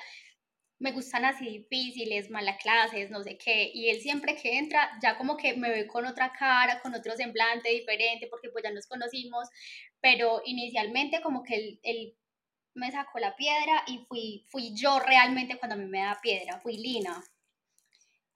[0.79, 3.71] me gustan así difíciles, malas clases, no sé qué.
[3.73, 7.17] Y él siempre que entra, ya como que me ve con otra cara, con otro
[7.17, 9.49] semblante diferente, porque pues ya nos conocimos.
[10.01, 12.17] Pero inicialmente como que él, él
[12.75, 16.61] me sacó la piedra y fui, fui yo realmente cuando a mí me da piedra,
[16.61, 17.23] fui Lina.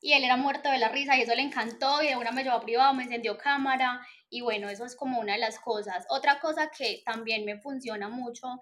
[0.01, 2.43] Y él era muerto de la risa y eso le encantó y de una me
[2.43, 6.07] llevó a privado, me encendió cámara y bueno, eso es como una de las cosas.
[6.09, 8.61] Otra cosa que también me funciona mucho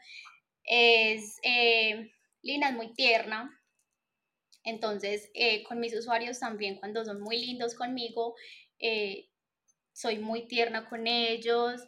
[0.64, 2.10] es, eh,
[2.42, 3.60] Lina es muy tierna,
[4.64, 8.34] entonces eh, con mis usuarios también cuando son muy lindos conmigo,
[8.78, 9.28] eh,
[9.92, 11.82] soy muy tierna con ellos,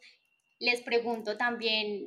[0.58, 2.06] les pregunto también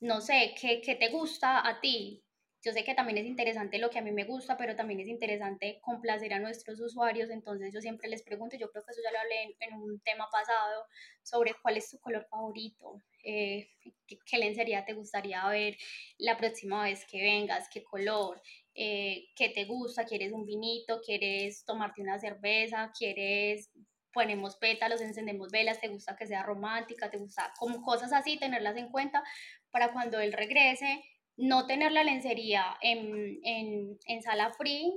[0.00, 2.23] no sé, ¿qué, ¿qué te gusta a ti?
[2.64, 5.08] Yo sé que también es interesante lo que a mí me gusta, pero también es
[5.08, 9.12] interesante complacer a nuestros usuarios, entonces yo siempre les pregunto, yo creo que eso ya
[9.12, 10.86] lo hablé en, un tema pasado,
[11.22, 13.68] sobre cuál es tu color favorito, eh,
[14.06, 15.76] qué, lencería te gustaría ver
[16.16, 18.40] la próxima vez que vengas, qué color,
[18.74, 23.70] eh, qué te gusta, quieres un vinito, quieres tomarte una cerveza, quieres
[24.10, 28.76] ponemos pétalos, encendemos velas, te gusta que sea romántica, te gusta como cosas así, tenerlas
[28.76, 29.22] en cuenta
[29.70, 31.02] para cuando él regrese
[31.36, 34.92] no tener la lencería en, en, en sala free,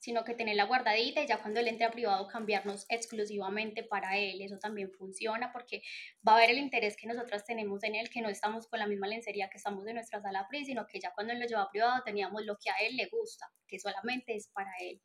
[0.00, 4.40] sino que tenerla guardadita y ya cuando él entre a privado cambiarnos exclusivamente para él.
[4.40, 5.82] Eso también funciona porque
[6.26, 8.86] va a haber el interés que nosotras tenemos en él, que no estamos con la
[8.86, 11.62] misma lencería que estamos en nuestra sala free, sino que ya cuando él lo lleva
[11.62, 15.00] a privado teníamos lo que a él le gusta, que solamente es para él.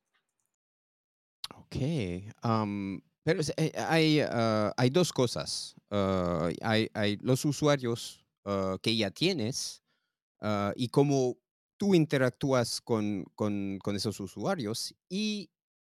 [1.54, 1.76] Ok,
[3.24, 5.76] pero eh, hay, ah, hay dos cosas.
[5.92, 9.85] Ah, hay, hay, los usuarios ah, que ya tienes
[10.42, 11.38] Ah, y cómo
[11.78, 15.50] tú interactúas con, con, esos usuarios y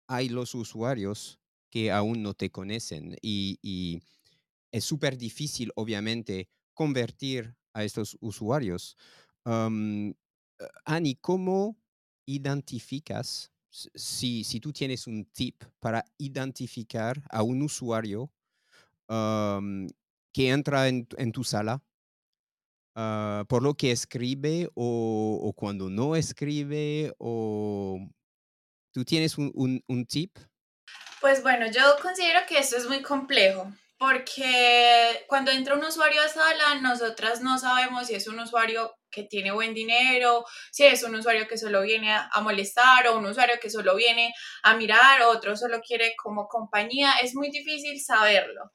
[0.07, 4.01] hay los usuarios que aún no te conocen y,
[4.71, 8.97] es súper difícil, obviamente, convertir a estos usuarios.
[9.45, 10.15] Um,
[10.83, 11.77] Ani, ¿cómo
[12.25, 18.31] identificas, si, si tú tienes un tip para identificar a un usuario
[19.07, 21.83] que entra en, en tu sala
[22.95, 27.97] Ah, por lo que escribe o, cuando no escribe o
[28.93, 29.51] tú tienes un,
[29.87, 30.37] un, tip?
[31.19, 36.27] Pues bueno, yo considero que eso es muy complejo porque cuando entra un usuario a
[36.27, 41.15] sala, nosotras no sabemos si es un usuario que tiene buen dinero, si es un
[41.15, 45.29] usuario que solo viene a, molestar o un usuario que solo viene a mirar o
[45.29, 47.13] otro solo quiere como compañía.
[47.21, 48.71] Es muy difícil saberlo.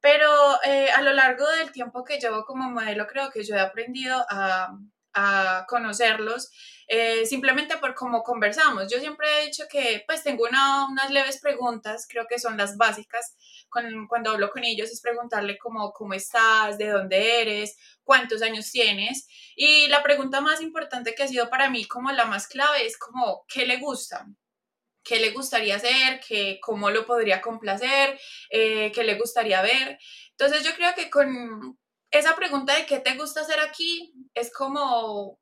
[0.00, 0.28] Pero
[0.64, 4.24] eh, a lo largo del tiempo que llevo como modelo, creo que yo he aprendido
[4.30, 4.70] a,
[5.12, 6.50] a conocerlos
[6.86, 8.90] eh, simplemente por cómo conversamos.
[8.90, 12.76] Yo siempre he dicho que pues tengo una, unas leves preguntas, creo que son las
[12.76, 13.36] básicas.
[13.68, 18.70] Con, cuando hablo con ellos es preguntarle como cómo estás, de dónde eres, cuántos años
[18.70, 19.28] tienes.
[19.54, 22.98] Y la pregunta más importante que ha sido para mí como la más clave es
[22.98, 24.26] como qué le gusta
[25.10, 28.16] qué le gustaría hacer, que, cómo lo podría complacer,
[28.48, 29.98] eh, qué le gustaría ver.
[30.30, 31.76] Entonces yo creo que con
[32.12, 35.40] esa pregunta de qué te gusta hacer aquí es como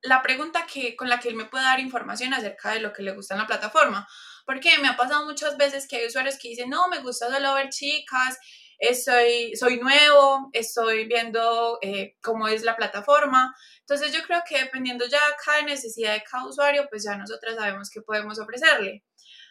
[0.00, 3.02] la pregunta que, con la que él me puede dar información acerca de lo que
[3.02, 4.08] le gusta en la plataforma.
[4.46, 7.52] Porque me ha pasado muchas veces que hay usuarios que dicen, no, me gusta solo
[7.52, 8.38] ver chicas,
[8.78, 13.54] estoy, soy nuevo, estoy viendo eh, cómo es la plataforma.
[13.92, 17.90] Entonces yo creo que dependiendo ya cada necesidad de cada usuario, pues ya nosotras sabemos
[17.90, 19.04] qué podemos ofrecerle.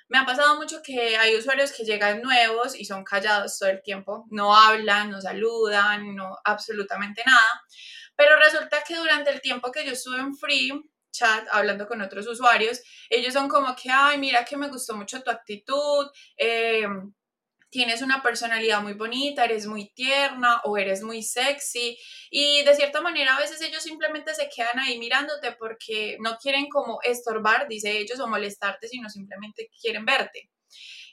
[0.09, 3.83] Me ha pasado mucho que hay usuarios que llegan nuevos y son callados todo el
[3.83, 7.61] tiempo, no hablan, no saludan, no absolutamente nada.
[8.15, 10.71] Pero resulta que durante el tiempo que yo estuve en Free,
[11.11, 15.21] chat hablando con otros usuarios, ellos son como que, ay, mira que me gustó mucho
[15.21, 16.87] tu actitud, eh,
[17.71, 21.97] tienes una personalidad muy bonita, eres muy tierna o eres muy sexy
[22.29, 26.67] y de cierta manera a veces ellos simplemente se quedan ahí mirándote porque no quieren
[26.67, 30.51] como estorbar, dice ellos, o molestarte, sino simplemente quieren verte.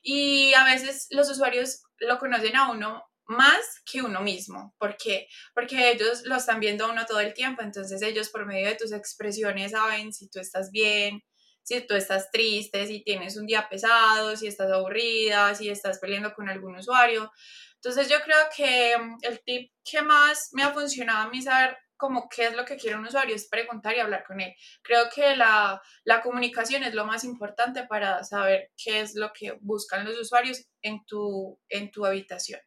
[0.03, 4.75] Y a veces los usuarios lo conocen a uno más que uno mismo.
[4.79, 5.29] ¿Por qué?
[5.55, 8.77] Porque ellos lo están viendo a uno todo el tiempo, entonces ellos por medio de
[8.77, 11.23] tus expresiones saben si tú estás bien,
[11.69, 16.33] si tú estás triste, si tienes un día pesado, si estás aburrida, si estás peleando
[16.33, 17.31] con algún usuario.
[17.75, 21.77] Entonces yo creo que mm, el tip que más me ha funcionado a mí saber
[21.99, 24.55] como qué es lo que quiere un usuario es preguntar y hablar con él.
[24.83, 29.59] Creo que la, la comunicación es lo más importante para saber qué es lo que
[29.61, 32.61] buscan los usuarios en tu, en tu habitación.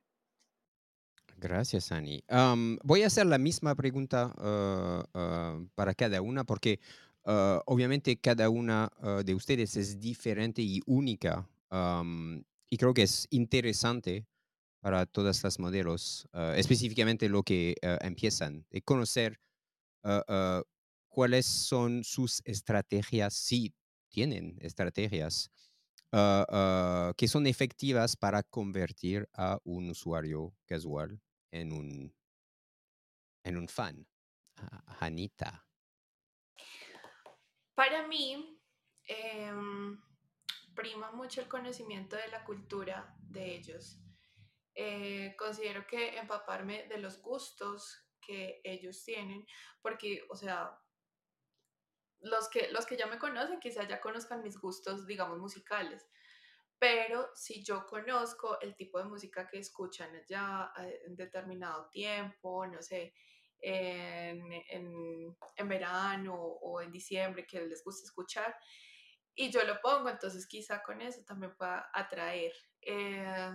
[1.38, 2.24] Gracias, Ani.
[2.84, 6.80] voy a hacer la misma pregunta uh, uh, para cada una porque
[7.23, 11.47] Ah, obviamente cada una ah, de ustedes es diferente y única
[12.69, 14.27] y creo que es interesante
[14.81, 19.39] para todas las modelos, ah, específicamente lo que empiezan, de conocer
[21.10, 23.73] cuáles son sus estrategias, si
[24.10, 25.51] tienen estrategias
[26.12, 32.13] que son efectivas para convertir a un usuario casual en un,
[33.43, 34.05] en un fan.
[34.99, 35.70] Janita.
[37.82, 38.62] Para mí,
[39.08, 40.00] em,
[40.76, 43.98] prima mucho el conocimiento de la cultura de ellos.
[44.76, 49.48] Eh, considero que empaparme de los gustos que ellos tienen,
[49.82, 50.80] porque, o sea,
[52.20, 56.08] los que, los que ya me conocen quizás ya conozcan mis gustos, digamos, musicales,
[56.78, 62.80] pero si yo conozco el tipo de música que escuchan ya en determinado tiempo, no
[62.84, 63.15] sé,
[63.62, 68.56] en, en, en, verano o en diciembre que les gusta escuchar.
[69.36, 72.54] Y yo lo pongo, entonces quizá con eso también pueda atraer.
[72.82, 73.52] Eh,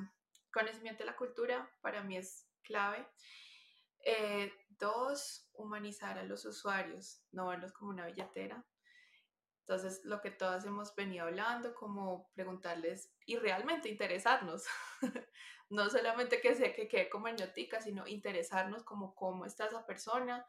[0.53, 3.07] conocimiento de la cultura para mí es clave.
[4.05, 8.65] Eh, dos, humanizar a los usuarios, no verlos como una billetera.
[9.69, 14.65] Entonces, lo que todas hemos venido hablando, como preguntarles y realmente interesarnos,
[15.71, 20.47] no solamente que se que quede como notica, sino interesarnos como cómo está esa persona,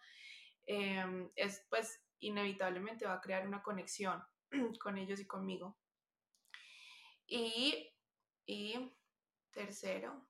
[0.65, 4.23] em, es pues inevitablemente va a crear una conexión
[4.81, 5.77] con ellos y conmigo.
[7.27, 7.93] Y,
[8.45, 8.93] y
[9.51, 10.27] tercero,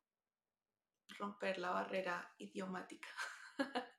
[1.20, 3.10] romper la barrera idiomática.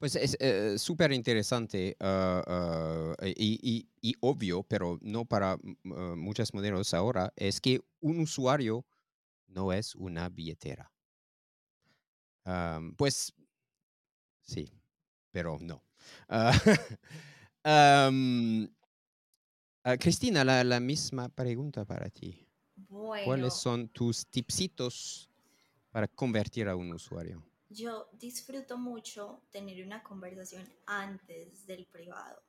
[0.00, 3.86] Pues es eh, súper interesante ah, ah, y,
[4.20, 8.86] obvio, pero no para uh, muchos modelos ahora, es que un usuario
[9.46, 10.90] no es una billetera.
[12.96, 13.34] pues
[14.40, 14.72] sí,
[15.30, 15.84] pero no.
[19.98, 22.48] Cristina, la, la, misma pregunta para ti.
[22.88, 25.28] ¿Cuáles son tus tipsitos
[25.90, 27.49] para convertir a un usuario?
[27.72, 32.42] Yo disfruto mucho tener una conversación antes del privado,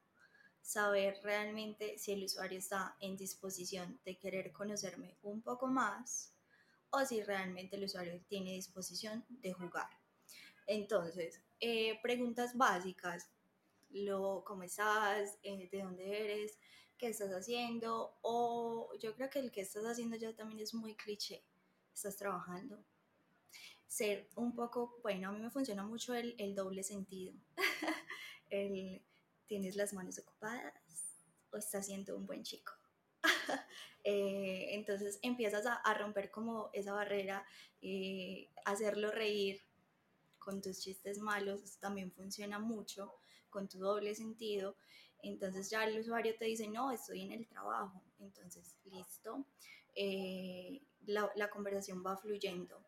[0.63, 6.34] saber realmente si el usuario está en disposición de querer conocerme un poco más
[6.89, 9.91] o si realmente el usuario tiene disposición de jugar.
[10.65, 13.29] Entonces, eh, preguntas básicas,
[13.91, 15.38] lo, ¿cómo estás?
[15.43, 16.57] Eh, ¿De dónde eres?
[16.97, 18.17] ¿Qué estás haciendo?
[18.23, 21.43] O yo creo que el que estás haciendo ya también es muy cliché.
[21.93, 22.84] ¿Estás trabajando?
[23.91, 27.34] Ser un poco, bueno, a mí me funciona mucho el, el doble sentido.
[28.49, 29.04] el,
[29.47, 30.73] ¿Tienes las manos ocupadas
[31.51, 32.71] o estás siendo un buen chico?
[34.06, 37.45] eh, entonces empiezas a, romper como esa barrera,
[37.82, 39.62] eh, hacerlo reír
[40.39, 43.15] con tus chistes malos también funciona mucho,
[43.49, 44.77] con tu doble sentido.
[45.21, 48.01] Entonces ya el usuario te dice, no, estoy en el trabajo.
[48.19, 49.45] Entonces, listo.
[49.95, 52.82] Eh, la, la, conversación va fluyendo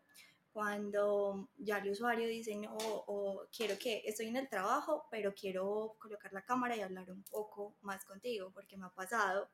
[0.54, 5.96] cuando ya el usuario dice, no, o quiero que estoy en el trabajo, pero quiero
[5.98, 9.50] colocar la cámara y hablar un poco más contigo, porque me ha pasado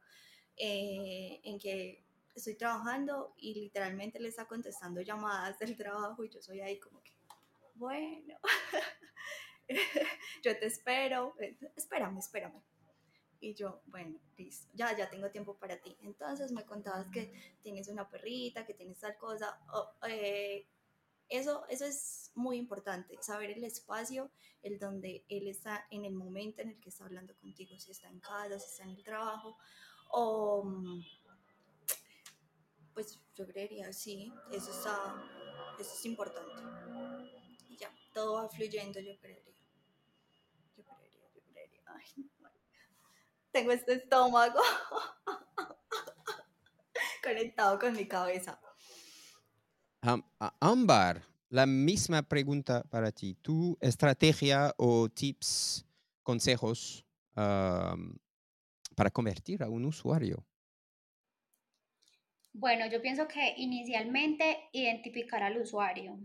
[0.59, 6.43] eh, en que estoy trabajando y literalmente le está contestando llamadas del trabajo y yo
[6.43, 7.13] soy ahí como que,
[7.77, 8.39] bueno,
[10.45, 11.35] yo te espero,
[11.77, 12.63] espérame, espérame.
[13.41, 15.97] Y yo, bueno, listo, ya, ya tengo tiempo para ti.
[16.03, 17.33] Entonces me contabas que
[17.63, 19.59] tienes una perrita, que tienes tal cosa.
[20.07, 20.67] eh,
[21.31, 24.31] eso, eso es muy importante, saber el espacio,
[24.63, 28.09] el donde él está en el momento en el que está hablando contigo, si está
[28.09, 29.57] en casa, si está en el trabajo,
[30.11, 31.01] o mm,
[32.93, 35.25] pues yo creería, sí, eso, está,
[35.79, 36.63] eso es importante.
[37.69, 39.55] Y ya, todo va fluyendo, yo creería.
[40.77, 41.83] Yo creería, yo creería.
[41.87, 42.29] Ay,
[43.53, 44.61] tengo este estómago
[47.23, 48.61] conectado con mi cabeza.
[50.03, 53.35] Ámbar, la misma pregunta para ti.
[53.43, 55.85] ¿Tu estrategia o tips,
[56.23, 60.45] consejos para convertir a un usuario?
[62.53, 66.19] Bueno, yo pienso que inicialmente identificar al usuario.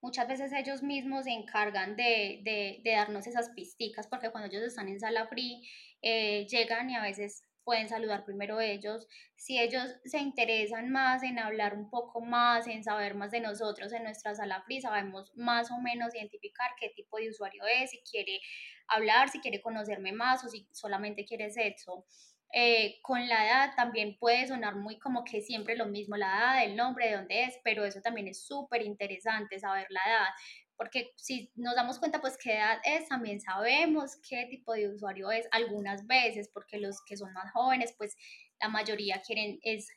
[0.00, 5.00] Muchas veces ellos mismos se encargan de, darnos esas pisticas porque cuando ellos están en
[5.00, 5.66] sala free
[6.02, 9.08] eh, llegan y a veces pueden saludar primero ellos.
[9.34, 13.92] Si ellos se interesan más en hablar un poco más, en saber más de nosotros
[13.92, 17.98] en nuestra sala free, sabemos más o menos identificar qué tipo de usuario es, si
[18.08, 18.40] quiere
[18.86, 22.06] hablar, si quiere conocerme más o si solamente quiere sexo.
[22.52, 26.64] Eh, con la edad también puede sonar muy como que siempre lo mismo, la edad,
[26.64, 30.28] el nombre, de dónde es, pero eso también es súper interesante saber la edad
[30.76, 35.30] porque si nos damos cuenta, pues qué edad es, también sabemos qué tipo de usuario
[35.30, 38.16] es algunas veces, porque los que son más jóvenes, pues
[38.60, 39.88] la mayoría quieren es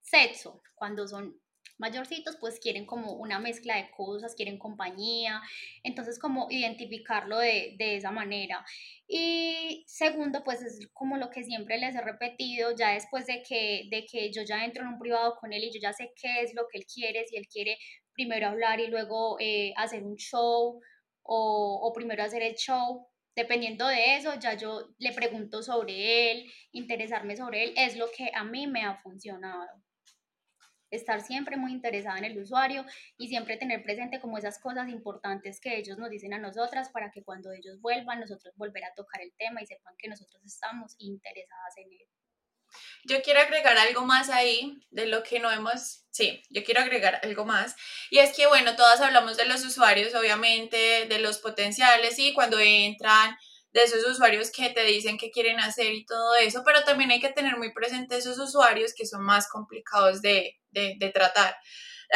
[0.00, 1.40] sexo, cuando son
[1.82, 5.42] mayorcitos, pues quieren como una mezcla de cosas, quieren compañía,
[5.82, 8.64] entonces como identificarlo de, de, esa manera.
[9.08, 13.88] Y segundo, pues es como lo que siempre les he repetido, ya después de que,
[13.90, 16.42] de que yo ya entro en un privado con él y yo ya sé qué
[16.42, 17.76] es lo que él quiere, si él quiere
[18.14, 20.80] primero hablar y luego eh, hacer un show
[21.22, 23.08] o, o primero hacer el show.
[23.34, 28.30] Dependiendo de eso, ya yo le pregunto sobre él, interesarme sobre él, es lo que
[28.34, 29.66] a mí me ha funcionado
[30.92, 32.84] estar siempre muy interesada en el usuario
[33.16, 37.10] y siempre tener presente como esas cosas importantes que ellos nos dicen a nosotras para
[37.10, 40.94] que cuando ellos vuelvan nosotros volver a tocar el tema y sepan que nosotros estamos
[40.98, 42.08] interesadas en él.
[43.04, 47.20] Yo quiero agregar algo más ahí de lo que no hemos, sí, yo quiero agregar
[47.22, 47.76] algo más.
[48.10, 52.58] Y es que, bueno, todas hablamos de los usuarios, obviamente, de los potenciales y cuando
[52.58, 53.36] entran,
[53.72, 57.20] de esos usuarios que te dicen qué quieren hacer y todo eso, pero también hay
[57.20, 61.56] que tener muy presente esos usuarios que son más complicados de, de, de tratar.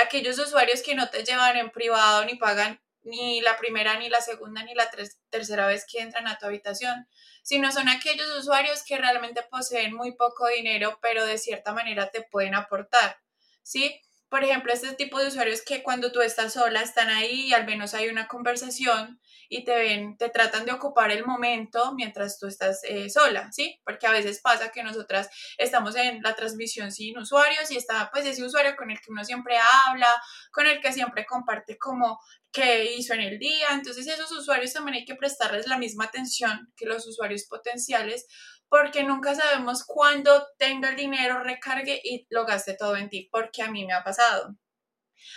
[0.03, 4.21] Aquellos usuarios que no te llevan en privado ni pagan ni la primera, ni la
[4.21, 4.91] segunda, ni la
[5.31, 7.07] tercera vez que entran a tu habitación,
[7.43, 12.23] sino son aquellos usuarios que realmente poseen muy poco dinero, pero de cierta manera te
[12.23, 13.17] pueden aportar,
[13.63, 14.03] ¿sí?
[14.29, 17.65] Por ejemplo, este tipo de usuarios que cuando tú estás sola están ahí y al
[17.65, 22.47] menos hay una conversación y te ven, te tratan de ocupar el momento mientras tú
[22.47, 23.81] estás eh, sola, ¿sí?
[23.85, 25.29] Porque a veces pasa que nosotras
[25.59, 29.25] estamos en la transmisión sin usuarios y está pues ese usuario con el que uno
[29.25, 30.09] siempre habla,
[30.53, 32.19] con el que siempre comparte como
[32.53, 33.69] qué hizo en el día.
[33.73, 38.27] Entonces esos usuarios también hay que prestarles la misma atención que los usuarios potenciales
[38.69, 43.63] porque nunca sabemos cuándo tenga el dinero, recargue y lo gaste todo en ti, porque
[43.63, 44.57] a mí me ha pasado.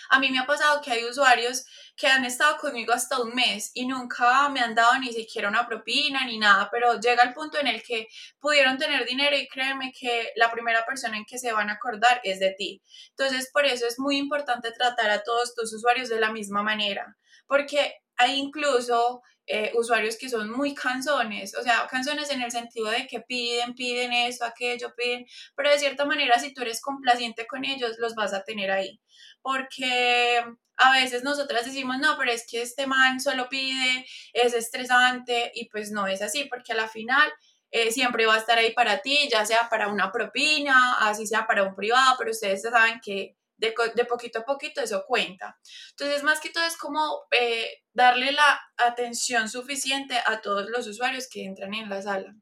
[0.09, 1.65] A mí me ha pasado que hay usuarios
[1.95, 5.67] que han estado conmigo hasta un mes y nunca me han dado ni siquiera una
[5.67, 8.07] propina ni nada, pero llega el punto en el que
[8.39, 12.21] pudieron tener dinero y créeme que la primera persona en que se van a acordar
[12.23, 12.81] es de ti.
[13.09, 17.17] Entonces, por eso es muy importante tratar a todos tus usuarios de la misma manera,
[17.47, 19.21] porque hay incluso
[19.51, 23.73] eh, usuarios que son muy canzones, o sea, canzones en el sentido de que piden,
[23.73, 25.25] piden eso, aquello, piden,
[25.55, 29.01] pero de cierta manera si tú eres complaciente con ellos, los vas a tener ahí,
[29.41, 30.43] porque
[30.77, 35.69] a veces nosotras decimos, no, pero es que este man solo pide, es estresante y
[35.69, 37.31] pues no es así, porque a la final...
[37.71, 41.45] Eh, siempre va a estar ahí para ti, ya sea para una propina, así sea
[41.45, 45.59] para un privado, pero ustedes saben que de, poquito a poquito eso cuenta.
[45.91, 51.27] Entonces, más que todo es como eh, darle la atención suficiente a todos los usuarios
[51.29, 52.35] que entran en la sala.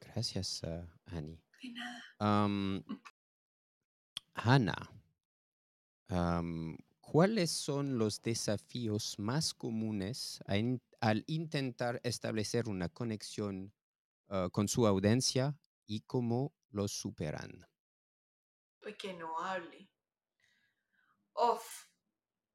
[0.00, 1.40] Gracias, uh, Ani.
[1.62, 2.04] De nada.
[4.44, 4.76] Hanna,
[7.00, 13.72] ¿cuáles son los desafíos más comunes al intentar establecer una conexión
[14.28, 17.66] uh, con su audiencia y cómo los superan?
[18.96, 19.90] que no hable.
[21.34, 21.86] Uf,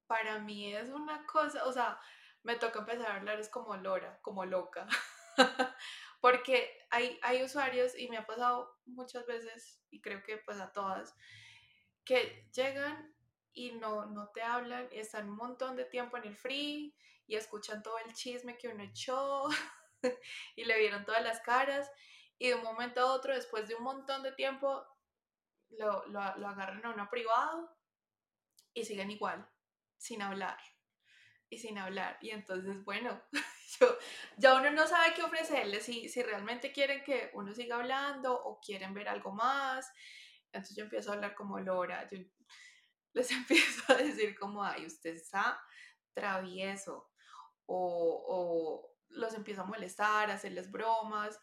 [0.08, 2.00] para mí es una cosa, o sea,
[2.44, 4.88] me toca empezar a hablar es como lora, como loca.
[6.22, 10.72] Porque hay, hay usuarios, y me ha pasado muchas veces, y creo que pues a
[10.72, 11.16] todas,
[12.06, 13.14] que llegan
[13.54, 16.96] y no, no te hablan, y están un montón de tiempo en el free
[17.28, 19.48] y escuchan todo el chisme que uno echó
[20.56, 21.90] y le vieron todas las caras
[22.44, 24.86] y de un momento a otro, después de un montón de tiempo,
[25.70, 27.74] lo, lo, agarran a uno privado
[28.74, 29.48] y siguen igual,
[29.98, 30.58] sin hablar
[31.50, 32.18] y sin hablar.
[32.22, 33.22] Y entonces, bueno,
[33.80, 33.98] yo,
[34.38, 38.60] ya uno no sabe qué ofrecerles, si, si realmente quieren que uno siga hablando o
[38.60, 39.92] quieren ver algo más.
[40.54, 42.20] Entonces yo empiezo a hablar como Lora, yo
[43.14, 45.60] les empiezo a decir como, ay, usted está
[46.14, 47.12] travieso,
[47.66, 51.40] o, o los empiezo a molestar, a hacerles bromas,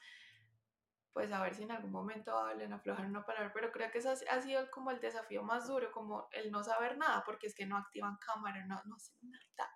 [1.12, 4.14] pues a ver si en algún momento hablan, aflojar una palabra, pero creo que eso
[4.30, 7.66] ha sido como el desafío más duro, como el no saber nada, porque es que
[7.66, 9.70] no activan cámara, no, no sé nada,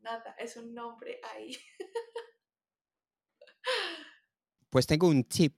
[0.00, 1.56] nada, es un nombre ahí.
[4.70, 5.56] Pues tengo un tip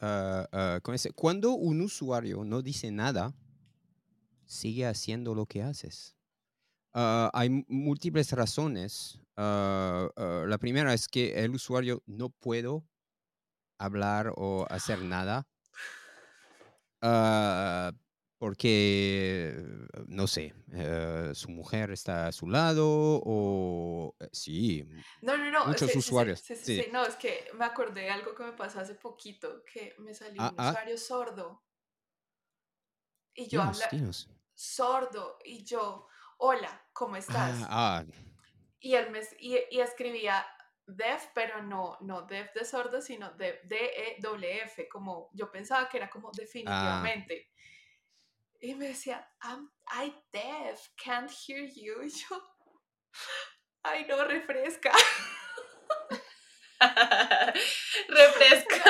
[0.00, 1.12] con ese.
[1.12, 3.34] Cuando un usuario no dice nada,
[4.44, 6.16] sigue haciendo lo que haces.
[6.92, 9.20] Ah, hay múltiples razones.
[9.36, 12.82] la primera es que el usuario no puede
[13.78, 15.46] hablar o hacer nada.
[18.40, 19.54] Porque,
[20.06, 22.88] no sé, eh, su mujer está a su lado
[23.22, 24.88] o eh, sí,
[25.20, 26.40] no, no, no, muchos usuarios.
[26.40, 29.94] Sí, sí, no, es que me acordé de algo que me pasó hace poquito, que
[29.98, 30.70] me salió ah, un ah.
[30.70, 31.62] usuario sordo.
[33.34, 33.90] Y yo habla
[34.54, 36.06] sordo y yo,
[36.38, 37.60] hola, ¿cómo estás?
[37.68, 38.06] Ah,
[38.78, 40.46] Y él me y, y escribía
[40.86, 46.08] deaf, pero no, no deaf de sordo, sino de D-E-W-F, como yo pensaba que era
[46.08, 46.32] como ah.
[46.34, 47.50] definitivamente.
[48.62, 52.02] Y me decía, I'm, I deaf, can't hear you.
[52.02, 52.42] Y yo,
[53.84, 54.92] ay no, refresca.
[58.08, 58.84] refresca.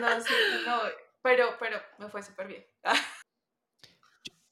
[0.00, 0.34] no, sí,
[0.66, 0.80] no,
[1.22, 2.66] pero, pero me fue súper bien.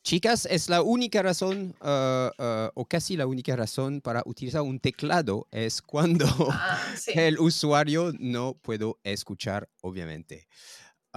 [0.05, 4.79] Chicas, es la única razón, ah, ah, o casi la única razón para utilizar un
[4.81, 7.13] teclado es cuando Ah, sí.
[7.17, 10.49] el usuario no puedo escuchar, obviamente.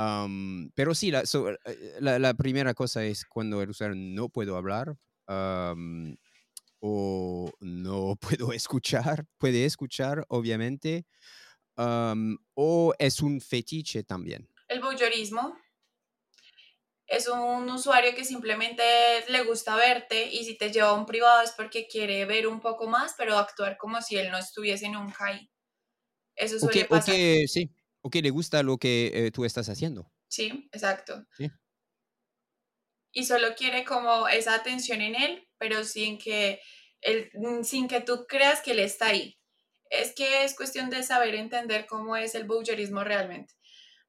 [0.02, 1.58] Am, pero sí, la, so- eh,
[2.00, 4.96] la- la primera cosa es cuando el usuario no puedo hablar
[5.28, 6.16] am,
[6.80, 11.06] o no puedo escuchar, puede escuchar, obviamente.
[11.78, 14.48] am, o es un fetiche también.
[14.68, 15.56] El voyeurismo
[17.08, 18.84] es un usuario que simplemente
[19.28, 22.60] le gusta verte y si te lleva a un privado es porque quiere ver un
[22.62, 25.52] poco más, pero actuar como si él no estuviese nunca ahí.
[26.36, 27.16] Eso suele que, o pasar.
[27.16, 27.72] que sí,
[28.02, 30.12] o que le gusta lo que eh, tú estás haciendo.
[30.28, 31.26] Sí, exacto.
[31.38, 31.50] Sí.
[33.14, 36.62] Y solo quiere como esa atención en él, pero sin que,
[37.02, 39.38] él, mm, sin que tú creas que él está ahí.
[39.90, 43.54] Es que es cuestión de saber entender cómo es el voyeurismo realmente.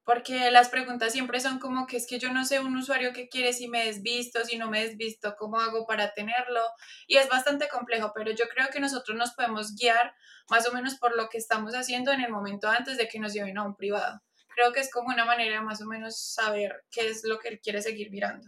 [0.05, 3.29] Porque las preguntas siempre son como que es que yo no sé un usuario que
[3.29, 6.59] quiere si me desvisto, si no me desvisto, cómo hago para tenerlo.
[7.07, 10.13] Y es bastante complejo, pero yo creo que nosotros nos podemos guiar
[10.49, 13.33] más o menos por lo que estamos haciendo en el momento antes de que nos
[13.33, 14.21] lleven a un privado.
[14.55, 17.59] Creo que es como una manera más o menos saber qué es lo que él
[17.61, 18.47] quiere seguir mirando.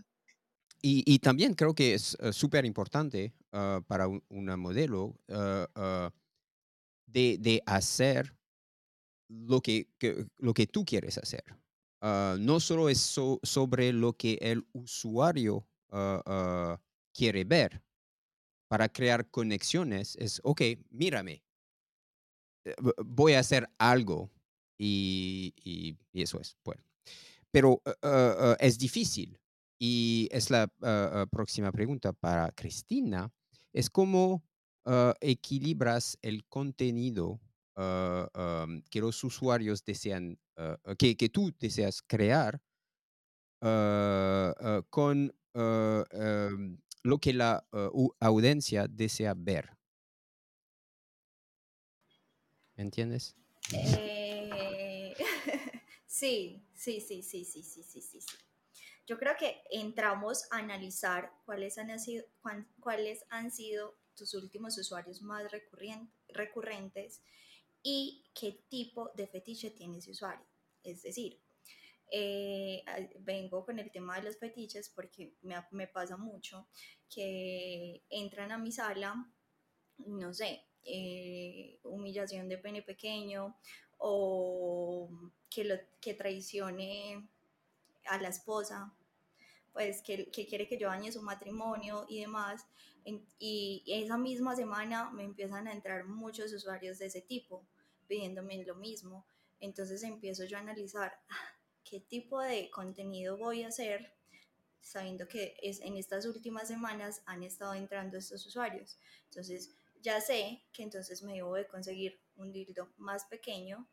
[0.82, 5.68] Y, y también creo que es eh, súper importante ah, para un- una modelo ah,
[5.76, 6.12] ah,
[7.08, 8.36] de, de hacer
[9.28, 9.90] lo que,
[10.38, 11.44] lo que tú quieres hacer.
[12.02, 16.82] Ah, no solo es so- sobre lo que el usuario ah, ah,
[17.14, 17.82] quiere ver.
[18.68, 21.44] Para crear conexiones es, ok, mírame,
[22.66, 24.32] eh, voy a hacer algo
[24.78, 26.58] y, y- y eso es.
[26.64, 26.84] Bueno.
[27.52, 27.82] Pero
[28.60, 29.40] es difícil
[29.80, 30.68] y es la
[31.32, 33.32] próxima pregunta para Cristina.
[33.74, 34.44] Es cómo
[35.22, 37.40] equilibras el contenido
[37.76, 42.62] am, que los usuarios desean, ah, ah, que, que tú deseas crear
[44.90, 47.68] con am, lo que la
[48.20, 49.70] audiencia desea ver.
[52.76, 53.36] ¿Me entiendes?
[53.74, 55.14] Eh,
[56.06, 58.38] sí, sí, sí, sí, sí, sí, sí, sí, sí.
[59.08, 64.78] Yo creo que entramos a analizar cuáles han sido, cuán- cuáles han sido tus últimos
[64.78, 65.46] usuarios más
[66.30, 67.22] recurrentes
[67.88, 70.44] y qué tipo de fetiche tiene ese usuario.
[70.84, 71.40] Es decir,
[72.12, 72.84] eh,
[73.20, 76.68] vengo con el tema de los fetiches porque me, pasa mucho
[77.08, 79.32] que entran a mi sala,
[80.00, 83.56] no sé, eh, humillación de pene pequeño
[84.00, 85.08] o
[85.48, 87.30] que, lo, que traicione
[88.08, 88.98] a la esposa,
[89.74, 92.66] pues que, que quiere que yo dañe su matrimonio y demás.
[93.04, 97.68] En- y esa misma semana me empiezan a entrar muchos usuarios de ese tipo
[98.08, 99.26] pidiéndome lo mismo.
[99.60, 101.50] Entonces empiezo yo a analizar "Ah,
[101.84, 104.14] qué tipo de contenido voy a hacer
[104.82, 109.00] sabiendo que es, en estas últimas semanas han estado entrando estos usuarios.
[109.26, 113.88] Entonces ya sé que entonces me debo de conseguir un dildo más pequeño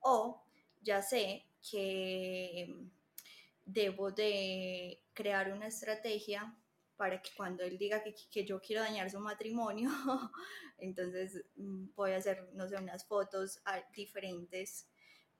[0.00, 0.42] o
[0.82, 2.74] ya sé que
[3.64, 6.54] debo de crear una estrategia
[6.96, 9.90] para que cuando él diga que, que yo quiero dañar su matrimonio,
[10.78, 14.88] entonces mm, voy a hacer, no sé, unas fotos ah, diferentes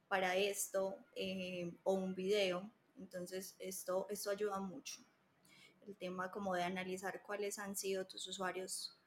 [0.09, 2.71] para esto eh, o un video.
[2.97, 5.03] Entonces esto, esto ayuda mucho.
[5.87, 8.99] El tema como de analizar cuáles han sido tus usuarios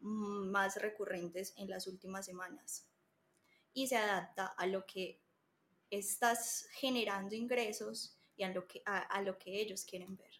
[0.00, 2.86] mm, más recurrentes en las últimas semanas.
[3.72, 5.20] Y se adapta a lo que
[5.90, 10.35] estás generando ingresos y a lo que, a, a lo que ellos quieren ver.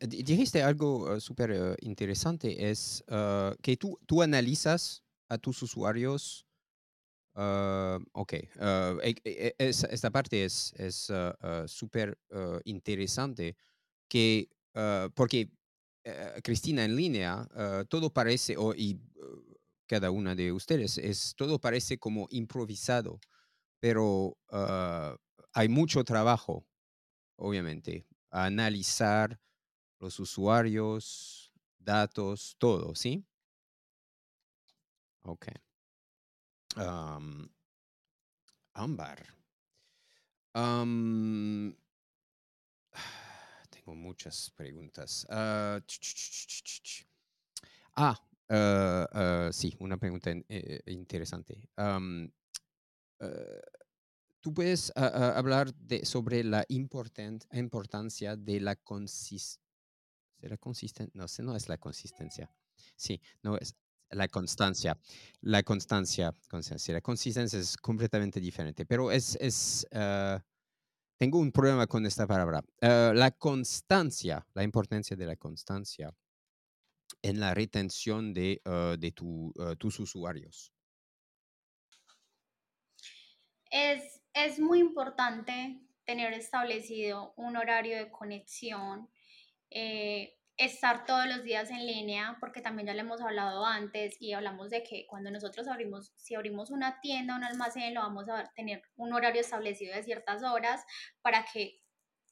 [0.00, 5.62] Di- dijiste algo eh, súper eh, interesante, es ah, que tú, tú analizas a tus
[5.62, 6.46] usuarios.
[8.12, 11.10] ok, e- e- e- es- esta parte es es,
[11.66, 13.56] súper ah, interesante
[14.08, 14.48] que,
[15.14, 15.50] porque
[16.42, 17.46] Cristina en línea,
[17.88, 19.54] todo parece, o, y uh,
[19.86, 23.20] cada una de ustedes, es, todo parece como improvisado,
[23.80, 24.36] pero
[25.54, 26.66] hay mucho trabajo,
[27.36, 29.40] obviamente, a analizar
[30.00, 33.24] los usuarios, datos, todo, ¿sí?
[35.22, 35.48] Ok.
[36.76, 37.50] Am,
[38.74, 39.18] Ámbar.
[43.70, 45.26] Tengo muchas preguntas.
[45.30, 45.80] Ah,
[49.12, 51.68] ah, sí, una pregunta eh, eh, interesante.
[53.20, 53.60] Eh,
[54.40, 59.69] ¿Tú puedes hablar de, sobre la importan- importancia de la consistencia?
[60.40, 61.12] ¿Será consistente?
[61.14, 62.50] No no es la consistencia.
[62.96, 63.76] Sí, no es
[64.10, 64.98] la constancia.
[65.42, 66.94] La constancia, constancia.
[66.94, 70.42] La consistencia es completamente diferente, pero es, es ah,
[71.18, 72.64] tengo un problema con esta palabra.
[72.80, 76.10] Ah, la constancia, la importancia de la constancia
[77.20, 80.72] en la retención de, ah, de tu, tus usuarios.
[83.70, 85.80] Es, es muy importante
[86.10, 89.08] tener establecido un horario de conexión.
[89.70, 94.32] Eh, estar todos los días en línea, porque también ya le hemos hablado antes y
[94.34, 98.44] hablamos de que cuando nosotros abrimos, si abrimos una tienda, un almacén, lo vamos a
[98.54, 100.84] tener un horario establecido de ciertas horas
[101.22, 101.80] para que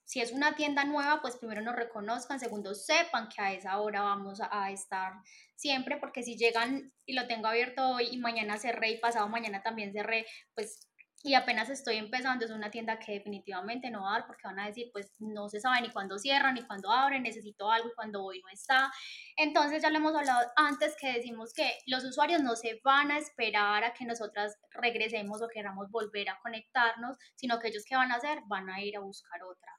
[0.08, 4.00] si es una tienda nueva, pues primero nos reconozcan, segundo sepan que a esa hora
[4.00, 5.12] vamos a, estar
[5.54, 9.62] siempre, porque si llegan y lo tengo abierto hoy y mañana cerré y pasado mañana
[9.62, 10.24] también cerré,
[10.54, 10.87] pues
[11.24, 14.60] y apenas estoy empezando, es una tienda que definitivamente no va a dar porque van
[14.60, 17.94] a decir, pues no se sabe ni cuándo cierran, ni cuándo abren, necesito algo y
[17.94, 18.92] cuando hoy no está.
[19.36, 23.18] Entonces ya le hemos hablado antes que decimos que los usuarios no se van a
[23.18, 28.12] esperar a que nosotras regresemos o queramos volver a conectarnos, sino que ellos que van
[28.12, 29.72] a hacer van a ir a buscar otra.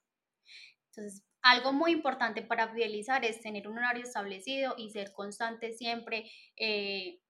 [0.87, 6.29] Entonces, algo muy importante para fidelizar es tener un horario establecido y ser constante siempre.
[6.57, 7.21] Eh,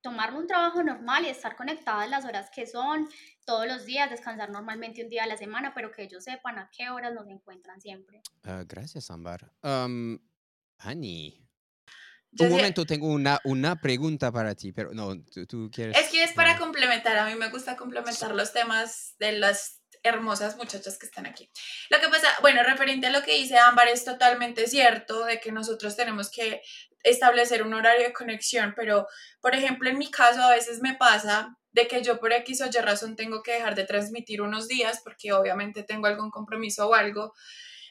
[0.00, 3.08] tomar un trabajo normal y estar conectada las horas que son
[3.44, 6.70] todos los días, descansar normalmente un día a la semana, pero que ellos sepan a
[6.76, 8.22] qué horas nos encuentran siempre.
[8.44, 9.52] Ah, gracias, Ambar.
[9.62, 10.18] Um,
[10.78, 11.38] Ani.
[12.38, 15.98] Un momento, tengo una, una pregunta para ti, pero no, tú, quieres...
[15.98, 20.56] Es que es para complementar, a mí me gusta complementar los temas de las hermosas
[20.56, 21.50] muchachas que están aquí.
[21.90, 25.52] Lo que pasa, bueno, referente a lo que dice Ámbar, es totalmente cierto de que
[25.52, 26.62] nosotros tenemos que
[27.02, 29.06] establecer un horario de conexión, pero
[29.40, 32.66] por ejemplo en mi caso a veces me pasa de que yo por X o
[32.66, 36.94] Y razón tengo que dejar de transmitir unos días porque obviamente tengo algún compromiso o
[36.94, 37.32] algo.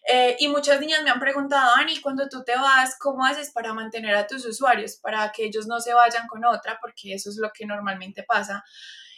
[0.08, 3.74] Eh, y muchas niñas me han preguntado, Ani, cuando tú te vas, ¿cómo haces para
[3.74, 4.96] mantener a tus usuarios?
[4.96, 8.64] Para que ellos no se vayan con otra, porque eso es lo que normalmente pasa.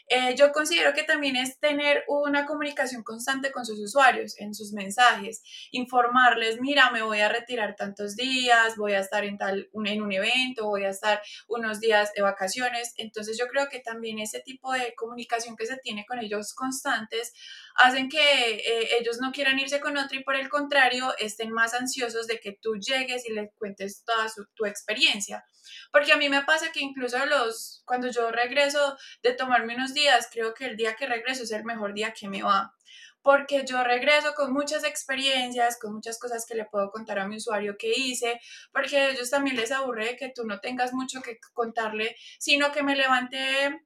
[0.07, 4.73] Eh, yo considero que también es tener una comunicación constante con sus usuarios en sus
[4.73, 5.41] mensajes,
[5.71, 10.11] informarles, mira, me voy a retirar tantos días, voy a estar en, tal, en un
[10.11, 12.93] evento, voy a estar unos días de vacaciones.
[12.97, 17.33] Entonces yo creo que también ese tipo de comunicación que se tiene con ellos constantes
[17.75, 21.73] hacen que eh, ellos no quieran irse con otro y por el contrario estén más
[21.73, 25.45] ansiosos de que tú llegues y les cuentes toda tu experiencia.
[25.91, 30.27] Porque a mí me pasa que incluso los, cuando yo regreso de tomarme unos días,
[30.31, 32.73] creo que el día que regreso es el mejor día que me va.
[33.21, 37.37] Porque yo regreso con muchas experiencias, con muchas cosas que le puedo contar a mi
[37.37, 38.39] usuario que hice,
[38.73, 42.83] porque a ellos también les aburre que tú no tengas mucho que contarle, sino que
[42.83, 43.81] me levanté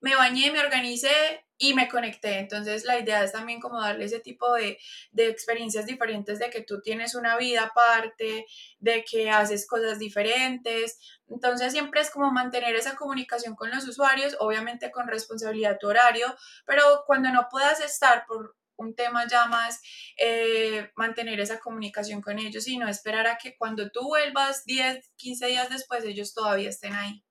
[0.00, 2.38] me bañé, me organicé y me conecté.
[2.38, 4.78] Entonces la idea es también como darle ese tipo de,
[5.12, 8.46] de, experiencias diferentes de que tú tienes una vida aparte,
[8.78, 10.98] de que haces cosas diferentes.
[11.28, 16.34] Entonces siempre es como mantener esa comunicación con los usuarios, obviamente con responsabilidad tu horario,
[16.66, 19.80] pero cuando no puedas estar por un tema ya más
[20.16, 25.12] eh, mantener esa comunicación con ellos y no esperar a que cuando tú vuelvas 10,
[25.16, 27.24] 15 días después ellos todavía estén ahí.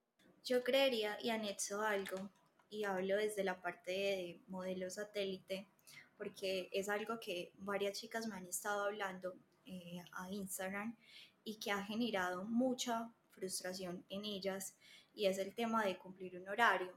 [0.46, 2.30] Yo creería y anexo algo,
[2.70, 5.70] y hablo desde la parte de modelo satélite,
[6.18, 9.36] porque es algo que varias chicas me han estado hablando
[9.66, 10.98] eh, a Instagram
[11.46, 14.76] y que ha generado mucha frustración en ellas,
[15.14, 16.92] y es el tema de cumplir un horario.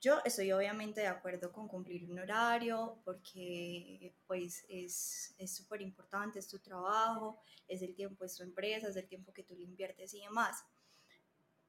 [0.00, 6.48] Yo estoy obviamente de acuerdo con cumplir un horario porque pues es súper importante, es
[6.48, 10.14] tu trabajo, es el tiempo, es tu empresa, es el tiempo que tú le inviertes
[10.14, 10.64] y demás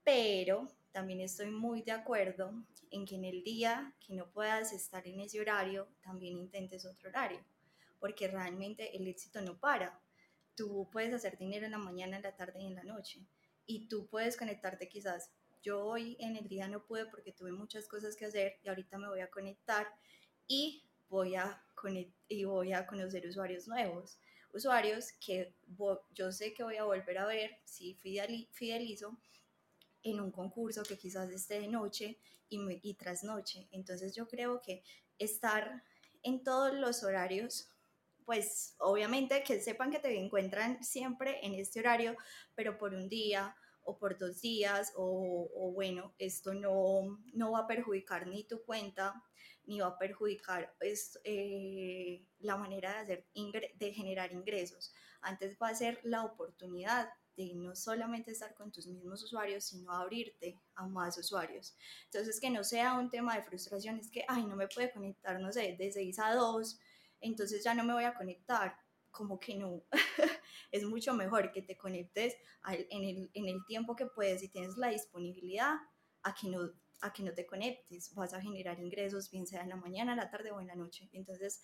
[0.04, 2.54] pero también estoy muy de acuerdo
[2.92, 7.10] en que en el día que no puedas estar en ese horario, también intentes otro
[7.10, 7.40] horario,
[8.00, 10.00] porque realmente el éxito no para.
[10.56, 13.26] Tú puedes hacer dinero en la mañana, en la tarde y en la noche,
[13.66, 15.32] y tú puedes conectarte quizás.
[15.64, 18.98] Yo hoy en el día no pude porque tuve muchas cosas que hacer y ahorita
[18.98, 19.88] me voy a conectar
[20.46, 21.64] y voy a,
[22.28, 24.20] y voy a conocer usuarios nuevos
[24.54, 25.54] usuarios que
[26.14, 29.18] yo sé que voy a volver a ver si fidelizo
[30.04, 33.68] en un concurso que quizás esté de noche y, y tras noche.
[33.72, 34.84] Entonces yo creo que
[35.18, 35.84] estar
[36.22, 37.70] en todos los horarios,
[38.26, 42.16] pues obviamente que sepan que te encuentran siempre en este horario,
[42.56, 47.68] pero por un día o por dos días, o, bueno, esto no, no va a
[47.68, 49.22] perjudicar ni tu cuenta,
[49.66, 54.94] ni va a perjudicar pues, eh, la manera de, hacer de generar ingresos.
[55.22, 59.92] Antes va a ser la oportunidad de no solamente estar con tus mismos usuarios, sino
[59.92, 61.76] abrirte a más usuarios.
[62.06, 65.40] Entonces, que no sea un tema de frustración, es que, ay, no me puede conectar,
[65.40, 66.80] no sé, de 6 a 2,
[67.22, 68.76] entonces ya no me voy a conectar.
[69.12, 69.84] Como que no,
[70.72, 72.36] es mucho mejor que te conectes
[72.68, 75.76] en el, en el tiempo que puedes y tienes la disponibilidad
[76.24, 76.72] a que no
[77.04, 80.20] a que no te conectes, vas a generar ingresos, bien sea en la mañana, en
[80.20, 81.10] la tarde o en la noche.
[81.12, 81.62] Entonces,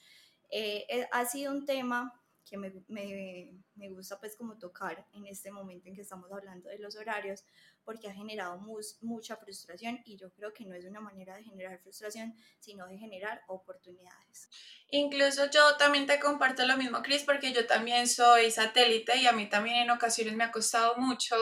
[0.52, 5.26] eh, eh, ha sido un tema que me, me, me, gusta pues como tocar en
[5.28, 7.44] este momento en que estamos hablando de los horarios,
[7.90, 8.60] porque ha generado
[9.02, 13.00] mucha frustración y yo creo que no es una manera de generar frustración, sino de
[13.00, 14.48] generar oportunidades.
[14.92, 19.32] Incluso yo también te comparto lo mismo, Cris, porque yo también soy satélite y a
[19.32, 21.36] mí también en ocasiones me ha costado mucho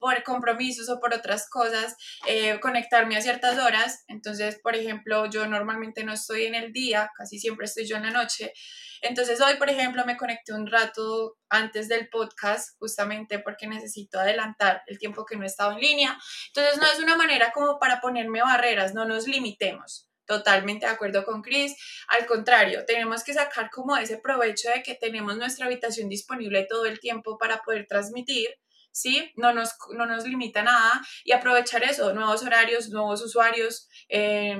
[0.00, 1.94] por compromisos o por otras cosas
[2.26, 4.02] eh, conectarme a ciertas horas.
[4.08, 8.02] Entonces, por ejemplo, yo normalmente no estoy en el día, casi siempre estoy yo en
[8.02, 8.52] la noche.
[9.00, 14.82] Entonces hoy, por ejemplo, me conecté un rato antes del podcast justamente porque necesito adelantar
[14.86, 16.18] el tiempo que no he estado en línea.
[16.48, 20.08] Entonces no es una manera como para ponerme barreras, no nos limitemos.
[20.26, 21.76] Totalmente de acuerdo con Chris.
[22.08, 26.86] Al contrario, tenemos que sacar como ese provecho de que tenemos nuestra habitación disponible todo
[26.86, 28.48] el tiempo para poder transmitir,
[28.90, 29.30] ¿sí?
[29.36, 34.58] No nos, no nos limita nada y aprovechar eso, nuevos horarios, nuevos usuarios, eh,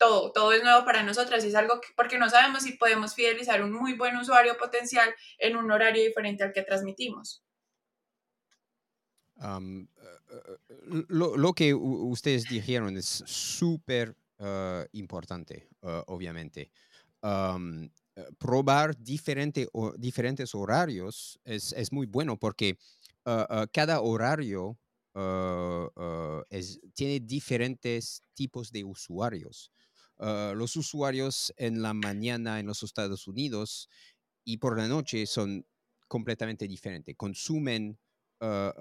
[0.00, 3.62] todo, todo es nuevo para nosotras es algo que, porque no sabemos si podemos fidelizar
[3.62, 7.44] un muy buen usuario potencial en un horario diferente al que transmitimos.
[9.40, 9.86] Eh,
[11.08, 16.70] lo, lo, que ustedes dijeron es súper uh, importante, uh, obviamente.
[17.22, 17.90] Um,
[18.38, 22.78] probar diferente, o, diferentes horarios es, es, muy bueno porque
[23.72, 24.78] cada horario
[26.50, 29.70] es, tiene diferentes tipos de usuarios.
[30.20, 33.88] Los usuarios en la mañana en los Estados Unidos
[34.44, 35.66] y por la noche son
[36.08, 37.98] completamente diferentes, consumen
[38.42, 38.72] Uh,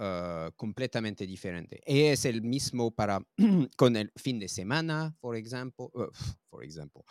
[0.48, 1.82] uh, completamente diferente.
[1.86, 3.20] Es el mismo para
[3.76, 5.92] con el fin de semana, por ejemplo.
[5.94, 6.10] Uh,
[6.50, 7.04] por ejemplo.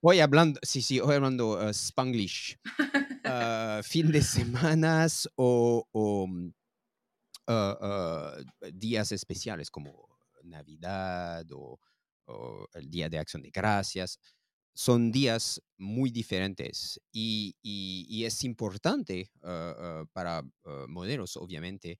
[0.00, 2.58] hoy hablando, sí, sí, hoy hablando Spanglish.
[3.84, 6.52] fin de semanas o, o mm,
[8.72, 10.08] días especiales como
[10.42, 11.78] Navidad o,
[12.74, 14.18] el Día de Acción de Gracias
[14.74, 17.54] son días muy diferentes y,
[18.24, 21.98] es importante ah, ah, para ah, modelos, obviamente,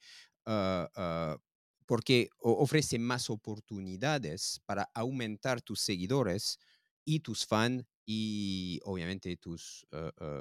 [1.86, 6.58] porque ofrece más oportunidades para aumentar tus seguidores
[7.04, 9.86] y tus fans y obviamente tus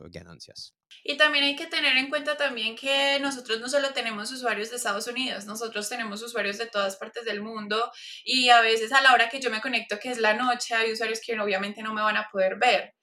[0.10, 0.74] ganancias.
[1.04, 4.78] Y también hay que tener en cuenta también que nosotros no solo tenemos usuarios de
[4.78, 7.92] Estados Unidos, nosotros tenemos usuarios de todas partes del mundo
[8.24, 10.92] y a veces a la hora que yo me conecto, que es la noche, hay
[10.92, 12.94] usuarios que obviamente no me van a poder ver.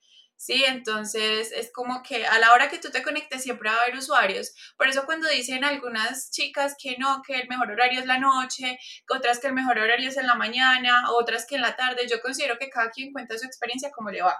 [0.41, 0.63] ¿sí?
[0.65, 3.95] Entonces es como que a la hora que tú te conectes siempre va a haber
[3.97, 4.53] usuarios.
[4.77, 8.79] Por eso cuando dicen algunas chicas que no, que el mejor horario es la noche,
[9.09, 12.21] otras que el mejor horario es en la mañana, otras que en la tarde, yo
[12.21, 14.37] considero que cada quien cuenta su experiencia como le va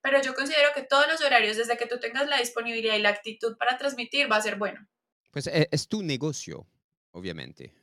[0.00, 3.10] pero yo considero que todos los horarios, desde que tú tengas la disponibilidad y la
[3.10, 4.86] actitud para transmitir, va a ser bueno.
[5.30, 6.66] Pues e, es, tu negocio,
[7.12, 7.74] obviamente.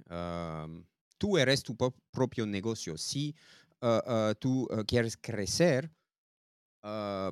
[1.17, 1.75] tú eres tu
[2.11, 2.97] propio negocio.
[2.97, 3.35] Si
[3.81, 5.91] ah, ah, tú ah, quieres crecer,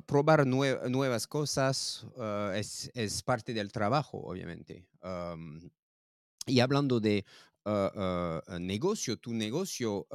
[0.06, 2.04] probar nuevas cosas
[2.54, 4.84] es, es, parte del trabajo, obviamente.
[6.46, 7.24] y hablando de
[8.58, 10.08] negocio, tu negocio,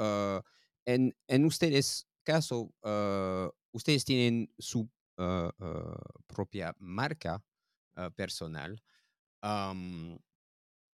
[0.86, 2.74] en, en ustedes caso,
[3.72, 7.44] ustedes tienen su ah, ah, propia marca
[7.96, 8.82] ah, personal.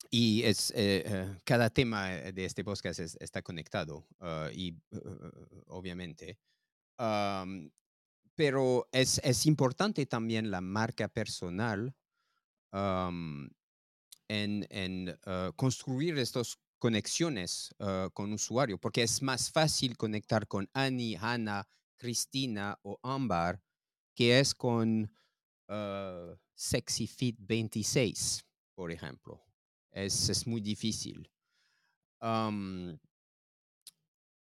[0.09, 4.07] y es, eh, eh, cada tema de este podcast está conectado
[4.53, 4.75] y
[5.67, 6.37] obviamente.
[8.35, 11.95] pero es, es, importante también la marca personal
[12.73, 13.51] en,
[14.69, 15.19] en
[15.55, 17.75] construir estas conexiones
[18.13, 21.67] con usuario, porque es más fácil conectar con Annie, Hannah,
[22.01, 23.61] Cristina o Ámbar,
[24.15, 25.03] que es con
[25.69, 28.43] uh, Sexy Fit 26,
[28.73, 29.39] por ejemplo.
[29.91, 31.29] Es, muy difícil.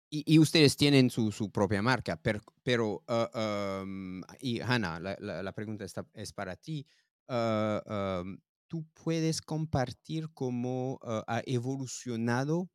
[0.08, 5.84] y, ustedes tienen su, propia marca, pero, pero uh, y Hannah, la, pregunta
[6.14, 6.86] es para ti.
[7.28, 8.38] Uh,
[8.68, 12.70] ¿Tú puedes compartir cómo ha evolucionado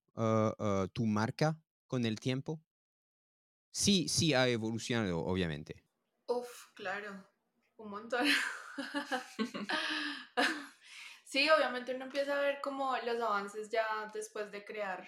[0.93, 1.57] tu marca
[1.87, 2.61] con el tiempo?
[3.75, 5.83] Sí, sí ha evolucionado, obviamente.
[6.27, 7.27] Uf, claro,
[7.75, 8.25] un montón.
[11.25, 15.05] sí, obviamente uno empieza a ver como los avances ya después de crear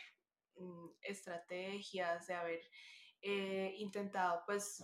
[0.58, 2.62] mm, estrategias, de haber
[3.22, 4.84] eh, intentado, pues,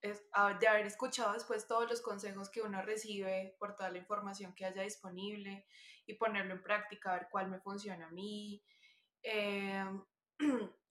[0.00, 4.66] de haber escuchado después todos los consejos que uno recibe por toda la información que
[4.66, 5.66] haya disponible
[6.06, 8.62] y ponerlo en práctica, a ver cuál me funciona a mí.
[9.24, 10.04] Em,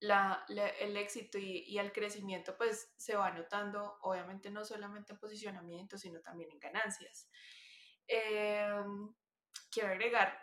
[0.00, 5.98] la, el éxito y, el crecimiento pues se va notando obviamente no solamente en posicionamiento
[5.98, 7.28] sino también en ganancias.
[8.06, 9.14] Em,
[9.70, 10.38] quiero agregar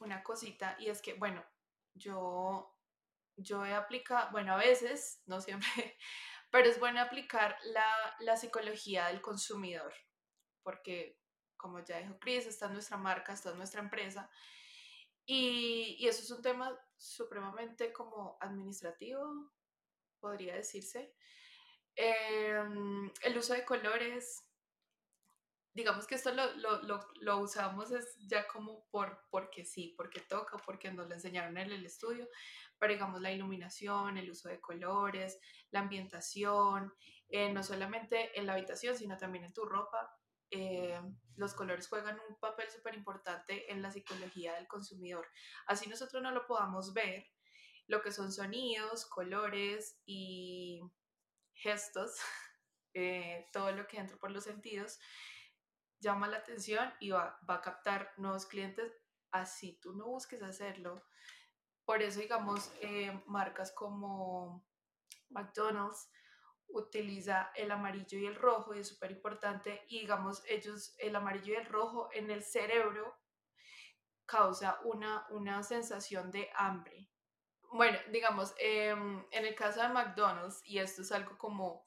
[0.00, 1.44] una cosita y es que bueno,
[1.94, 2.76] yo,
[3.36, 5.68] yo he aplicado, bueno a veces, no siempre,
[6.50, 9.92] pero es bueno aplicar la, la psicología del consumidor
[10.62, 11.18] porque
[11.56, 14.30] como ya dijo Chris, está nuestra marca, está nuestra empresa
[15.26, 19.52] Y, y eso es un tema supremamente como administrativo,
[20.20, 21.14] podría decirse.
[21.94, 24.44] Em, el uso de colores,
[25.72, 30.20] digamos que esto lo, lo, lo, lo, usamos es ya como por, porque sí, porque
[30.20, 32.28] toca, porque nos lo enseñaron en el estudio,
[32.78, 35.38] pero digamos la iluminación, el uso de colores,
[35.70, 36.92] la ambientación,
[37.28, 40.14] eh, no solamente en la habitación, sino también en tu ropa.
[40.50, 41.00] Eh,
[41.36, 45.26] los colores juegan un papel súper importante en la psicología del consumidor.
[45.66, 47.26] Así nosotros no lo podamos ver,
[47.86, 50.80] lo que son sonidos, colores y
[51.54, 52.16] gestos,
[52.94, 54.98] eh, todo lo que entra por los sentidos,
[56.00, 58.92] llama la atención y va, va a captar nuevos clientes
[59.30, 61.02] así tú no busques hacerlo.
[61.84, 64.64] Por eso, digamos, eh, marcas como
[65.30, 66.10] McDonald's
[66.68, 71.54] utiliza el amarillo y el rojo y es súper importante y digamos ellos el amarillo
[71.54, 73.16] y el rojo en el cerebro
[74.28, 77.08] causa una, una sensación de hambre.
[77.72, 81.84] Bueno, digamos, em, en el caso de McDonald's, y esto es algo como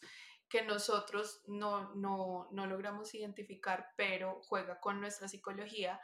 [0.50, 6.02] que nosotros no, no, no logramos identificar, pero juega con nuestra psicología,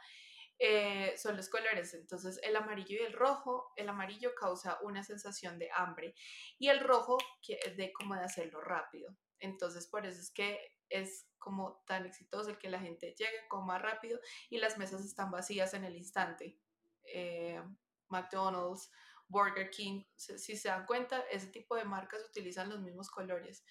[0.58, 1.94] eh, son los colores.
[1.94, 6.14] Entonces, el amarillo y el rojo, el amarillo causa una sensación de hambre
[6.58, 9.16] y el rojo de como de hacerlo rápido.
[9.38, 13.78] Entonces, por eso es que es como tan exitoso el que la gente llegue, coma
[13.78, 14.18] rápido
[14.50, 16.58] y las mesas están vacías en el instante.
[17.04, 17.62] Eh,
[18.08, 18.90] McDonald's,
[19.28, 23.64] Burger King, si se dan cuenta, ese tipo de marcas utilizan los mismos colores.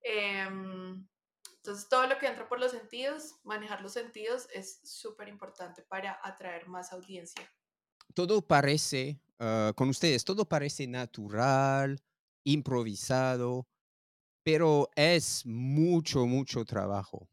[0.00, 1.06] Em,
[1.64, 6.18] entonces, todo lo que entra por los sentidos, manejar los sentidos es súper importante para
[6.20, 7.48] atraer más audiencia.
[8.14, 12.02] Todo parece, ah, con ustedes, todo parece natural,
[12.42, 13.68] improvisado,
[14.42, 17.28] pero es mucho, mucho trabajo.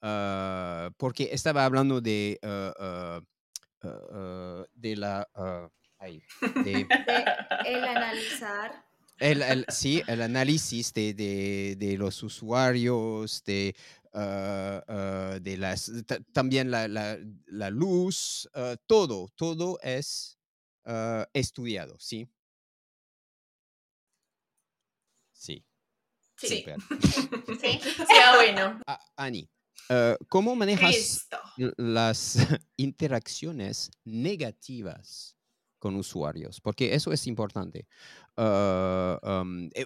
[0.00, 3.20] Ah, porque estaba hablando de, ah,
[4.72, 5.28] de la
[7.66, 8.91] el analizar.
[9.22, 13.76] El, sí, el análisis de, los usuarios, de,
[14.12, 15.92] ah, ah, de las,
[16.32, 20.38] también la, luz, ah, todo, todo es
[21.32, 22.28] estudiado, ¿sí?
[25.32, 25.64] Sí.
[26.36, 26.64] Sí.
[27.60, 27.78] Sí,
[28.34, 28.80] bueno.
[29.14, 29.48] Ani,
[30.28, 31.28] ¿cómo manejas
[31.76, 32.38] las
[32.76, 35.36] interacciones negativas
[35.82, 37.88] con usuarios, porque eso es importante.
[38.36, 39.18] Ah,
[39.74, 39.84] eh,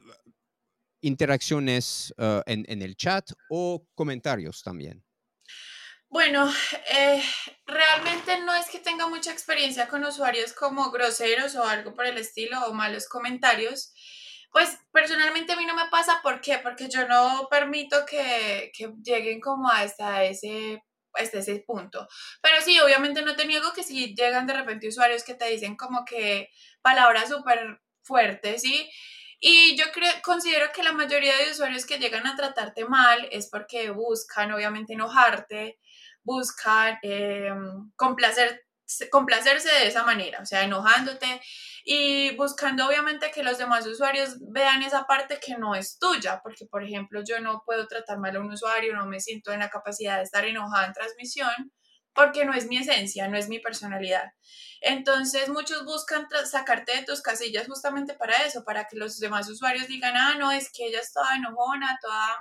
[1.00, 5.02] interacciones ah, en, el chat o comentarios también.
[6.10, 6.52] Bueno,
[6.92, 7.22] eh,
[7.64, 12.18] realmente no es que tenga mucha experiencia con usuarios como groseros o algo por el
[12.18, 13.94] estilo o malos comentarios.
[14.52, 16.58] Pues personalmente a mí no me pasa, ¿por qué?
[16.62, 20.82] Porque yo no permito que, que lleguen como hasta ese
[21.18, 22.08] hasta ese punto.
[22.40, 25.76] Pero sí, obviamente no te niego que si llegan de repente usuarios que te dicen
[25.76, 26.50] como que
[26.82, 28.88] palabras súper fuertes, ¿sí?
[29.40, 33.48] Y yo creo, considero que la mayoría de usuarios que llegan a tratarte mal es
[33.50, 35.78] porque buscan, obviamente, enojarte,
[36.22, 37.50] buscan eh,
[39.10, 41.40] complacerse de esa manera, o sea, enojándote
[41.84, 46.66] y buscando obviamente que los demás usuarios vean esa parte que no es tuya, porque
[46.66, 49.70] por ejemplo yo no puedo tratar mal a un usuario, no me siento en la
[49.70, 51.72] capacidad de estar enojada en transmisión,
[52.12, 54.32] porque no es mi esencia, no es mi personalidad.
[54.80, 59.86] Entonces muchos buscan sacarte de tus casillas justamente para eso, para que los demás usuarios
[59.86, 62.38] digan, ah, no, es que ella es toda enojona, toda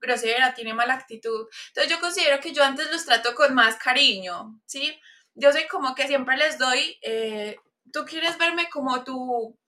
[0.00, 1.48] grosera, tiene mala actitud.
[1.68, 5.00] Entonces yo considero que yo antes los trato con más cariño, ¿sí?
[5.34, 7.56] Yo soy como que siempre les doy, eh,
[7.92, 9.58] tú quieres verme como tu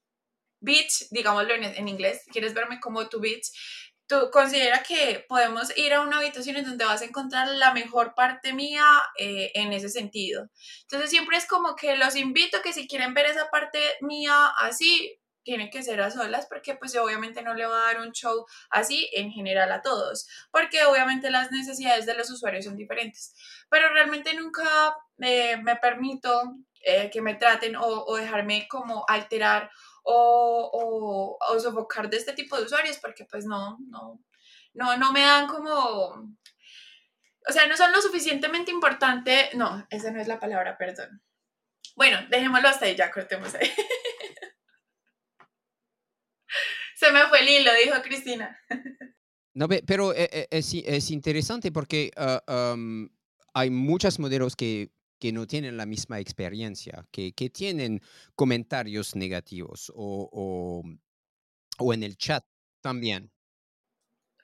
[0.60, 3.46] bitch, digámoslo en, inglés, quieres verme como tu bitch,
[4.06, 8.14] tú considera que podemos ir a una habitación en donde vas a encontrar la mejor
[8.14, 8.84] parte mía
[9.18, 10.48] eh, en ese sentido.
[10.82, 15.18] Entonces siempre es como que los invito que si quieren ver esa parte mía así,
[15.46, 18.44] tiene que ser a solas porque pues obviamente no le va a dar un show
[18.68, 23.32] así en general a todos, porque obviamente las necesidades de los usuarios son diferentes,
[23.70, 29.70] pero realmente nunca me permito eh, que me traten o, dejarme como alterar
[30.02, 34.20] o, o, sofocar de este tipo de usuarios porque pues no, no,
[34.74, 36.36] no, no me dan como
[37.48, 39.50] o sea, no son lo suficientemente importante.
[39.54, 41.22] No, esa no es la palabra, perdón.
[41.94, 43.72] Bueno, dejémoslo hasta ahí, ya cortemos ahí.
[46.96, 48.58] Se me fue el hilo, dijo Cristina.
[49.52, 52.76] No, pero eh, eh, es, es interesante porque ah,
[53.54, 58.02] hay muchos modelos que, que, no tienen la misma experiencia, que, que tienen
[58.34, 60.82] comentarios negativos o, o,
[61.78, 62.44] o, en el chat
[62.82, 63.30] también.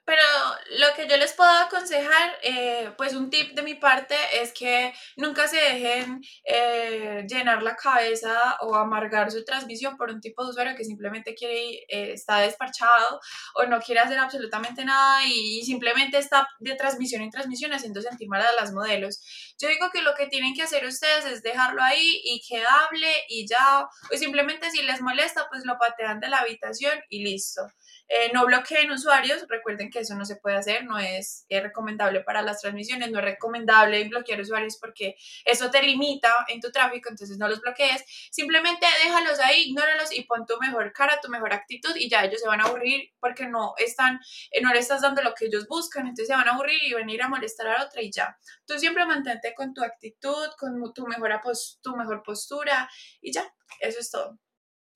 [0.05, 0.23] Pero
[0.71, 4.93] lo que yo les puedo aconsejar, eh, pues un tip de mi parte es que
[5.17, 10.49] nunca se dejen eh, llenar la cabeza o amargar su transmisión por un tipo de
[10.49, 13.19] usuario que simplemente quiere, eh, está desparchado
[13.55, 18.27] o no quiere hacer absolutamente nada y, simplemente está de transmisión en transmisión haciendo sentir
[18.27, 19.21] mal a las modelos.
[19.59, 23.11] Yo digo que lo que tienen que hacer ustedes es dejarlo ahí y que hable
[23.29, 27.61] y ya, o simplemente si les molesta, pues lo patean de la habitación y listo.
[28.09, 32.41] Eh, no bloqueen usuarios, recuerden que eso no se puede hacer, no es, recomendable para
[32.41, 37.37] las transmisiones, no es recomendable bloquear usuarios porque eso te limita en tu tráfico, entonces
[37.37, 41.95] no los bloquees, simplemente déjalos ahí, ignóralos y pon tu mejor cara, tu mejor actitud
[41.95, 44.19] y ya ellos se van a aburrir porque no están,
[44.51, 46.93] eh, no le estás dando lo que ellos buscan, entonces se van a aburrir y
[46.93, 48.37] venir a molestar a otra y ya.
[48.65, 52.89] Tú siempre mantente con tu actitud, con tu mejor postura
[53.21, 54.37] y ya, eso es todo.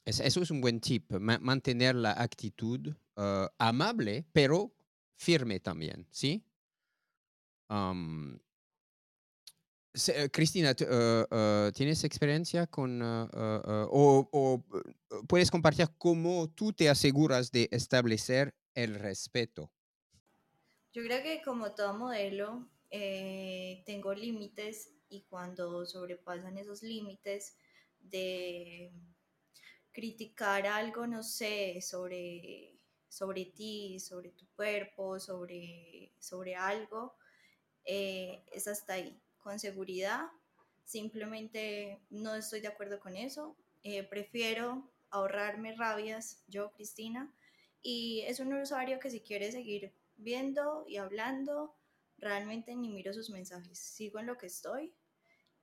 [0.08, 4.74] Eso es un buen tip, mantener la actitud uh, amable, pero
[5.18, 6.46] firme también, ¿sí?
[7.70, 8.40] Um,
[10.32, 14.64] Cristina, uh, uh, ¿tienes experiencia con o, o,
[15.28, 19.70] puedes compartir cómo tú te aseguras de establecer el respeto?
[20.94, 27.58] Yo creo que como todo modelo, eh, tengo límites y cuando sobrepasan esos límites
[28.00, 28.94] de
[29.98, 32.72] criticar algo, no sé, sobre,
[33.10, 37.16] sobre ti, sobre tu cuerpo, sobre, sobre algo,
[37.84, 39.20] eh, es hasta ahí.
[39.40, 40.28] Con seguridad,
[40.86, 43.56] simplemente no estoy de acuerdo con eso.
[43.82, 47.34] Eh, prefiero ahorrarme rabias, yo, Cristina,
[47.82, 51.74] y es un usuario que si quiere seguir viendo y hablando,
[52.20, 54.94] realmente ni miro sus mensajes, sigo en lo que estoy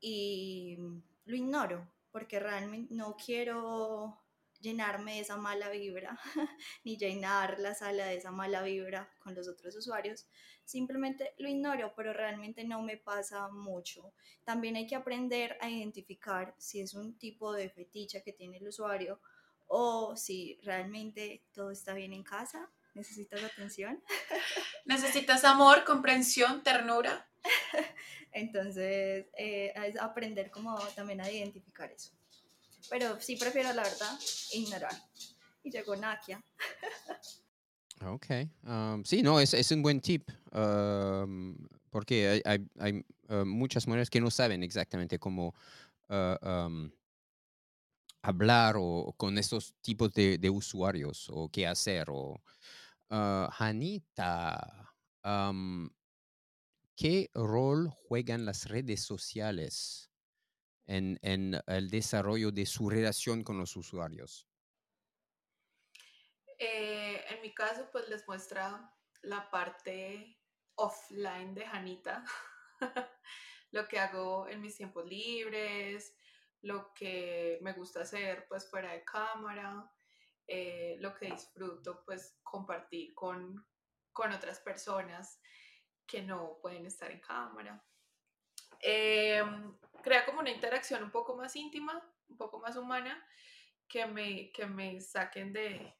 [0.00, 0.76] y
[1.24, 4.23] lo ignoro porque realmente no quiero
[4.64, 6.18] llenarme de esa mala vibra,
[6.84, 10.26] ni llenar la sala de esa mala vibra con los otros usuarios.
[10.64, 14.14] Simplemente lo ignoro, pero realmente no me pasa mucho.
[14.42, 18.68] También hay que aprender a identificar si es un tipo de fetiche que tiene el
[18.68, 19.20] usuario
[19.66, 22.70] o si realmente todo está bien en casa.
[22.94, 24.02] ¿Necesitas atención?
[24.86, 27.28] ¿Necesitas amor, comprensión, ternura?
[28.32, 32.12] Entonces, eh, es aprender como también a identificar eso.
[32.90, 34.18] Pero sí prefiero, la verdad,
[34.52, 34.92] ignorar.
[35.62, 36.42] Y llegó Nakia.
[38.02, 38.26] Ok.
[38.64, 40.28] Um, sí, no, es, es, un buen tip.
[40.52, 41.56] Um,
[41.90, 45.54] porque hay, hay, uh, muchas mujeres que no saben exactamente cómo
[46.08, 46.90] uh, um,
[48.22, 52.10] hablar o, con estos tipos de, de, usuarios o qué hacer.
[52.10, 52.42] O,
[53.10, 54.92] uh, Janita,
[56.96, 60.10] ¿qué rol juegan las redes sociales
[60.86, 61.18] en,
[61.66, 64.48] el desarrollo de su relación con los usuarios?
[66.58, 70.38] Eh, en mi caso, pues les muestra la parte
[70.76, 72.24] offline de Janita,
[73.72, 76.16] lo que hago en mis tiempos libres,
[76.62, 79.90] lo que me gusta hacer pues fuera de cámara,
[80.46, 83.66] eh, lo que disfruto pues compartir con,
[84.12, 85.40] con otras personas
[86.06, 87.84] que no pueden estar en cámara.
[88.80, 93.26] Em, crea como una interacción un poco más íntima, un poco más humana,
[93.88, 95.94] que me, que me saquen de,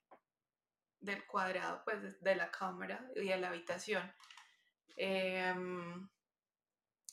[1.01, 4.13] del cuadrado, pues de la cámara y de la habitación.
[4.97, 6.09] Em,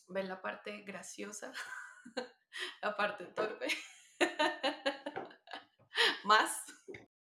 [0.08, 1.54] ven la parte graciosa,
[2.82, 3.68] la parte torpe.
[6.26, 6.66] Más.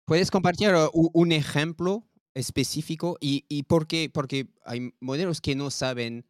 [0.05, 3.17] ¿Puedes compartir un ejemplo específico?
[3.19, 4.09] ¿Y, y por qué?
[4.11, 6.25] Porque hay modelos que no saben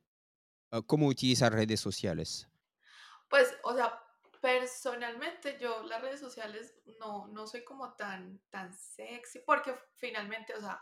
[0.72, 2.50] uh, cómo utilizar redes sociales.
[3.70, 4.01] O sea,
[4.39, 10.61] personalmente yo las redes sociales no, no soy como tan, tan sexy, porque finalmente, o
[10.61, 10.82] sea,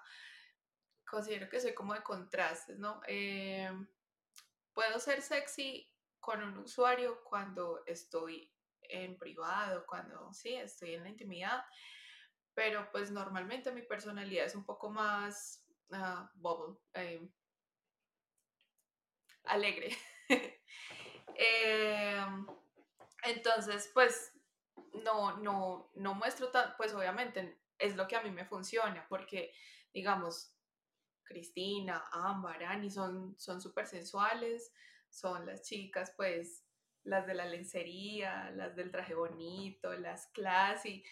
[1.04, 3.02] considero que soy como de contrastes, ¿no?
[3.08, 3.72] Eh,
[4.72, 11.10] puedo ser sexy con un usuario cuando estoy en privado, cuando sí, estoy en la
[11.10, 11.66] intimidad,
[12.54, 17.28] pero pues normalmente mi personalidad es un poco más uh, bubble, eh,
[19.46, 19.98] alegre.
[21.38, 22.48] Em,
[23.26, 24.34] entonces, pues,
[25.04, 29.54] no, no, no muestro tan, pues obviamente es lo que a mí me funciona, porque,
[29.94, 30.54] digamos,
[31.24, 34.72] Cristina, Ámbar, Ani son súper sensuales,
[35.10, 36.66] son las chicas, pues,
[37.06, 41.04] las de la lencería, las del traje bonito, las classy.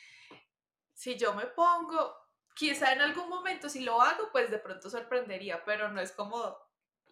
[0.93, 2.15] Si yo me pongo,
[2.55, 6.57] quizá en algún momento si lo hago, pues de pronto sorprendería, pero no es como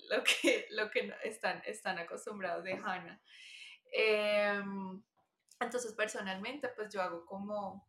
[0.10, 3.22] lo que, lo que están, están acostumbrados de Hannah.
[3.92, 5.04] Em,
[5.60, 7.88] entonces, personalmente, pues yo hago como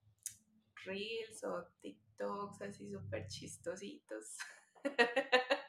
[0.84, 4.36] reels o TikToks así súper chistositos.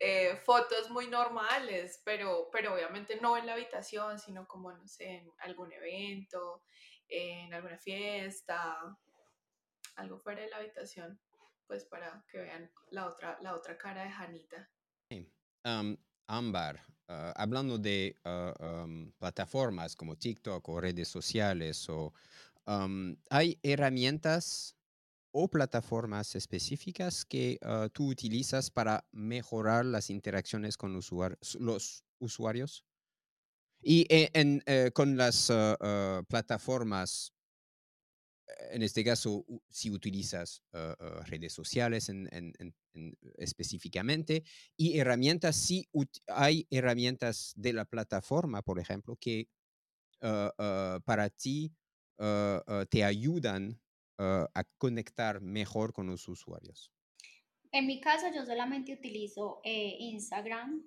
[0.00, 5.18] eh, fotos muy normales, pero, pero obviamente no en la habitación, sino como, no sé,
[5.18, 6.64] en algún evento,
[7.08, 8.76] en alguna fiesta,
[9.96, 11.20] algo fuera de la habitación,
[11.66, 14.68] pues para que vean la otra, la otra cara de Janita.
[16.26, 16.80] Ámbar,
[17.10, 18.86] ah, hablando de ah,
[19.18, 22.14] plataformas como TikTok o redes sociales, o,
[23.30, 24.76] ¿hay herramientas
[25.32, 32.84] o plataformas específicas que ah, tú utilizas para mejorar las interacciones con los usuarios?
[33.82, 35.50] Y eh, eh, con las
[36.28, 37.32] plataformas
[38.70, 42.28] en este caso, si utilizas ah, ah, redes sociales en,
[43.36, 44.42] específicamente
[44.76, 45.88] y herramientas, si
[46.26, 49.48] hay herramientas de la plataforma, por ejemplo, que
[50.22, 51.72] ah, para ti
[52.90, 53.80] te ayudan
[54.18, 56.92] a conectar mejor con los usuarios.
[57.72, 60.82] En mi caso, yo solamente utilizo eh, Instagram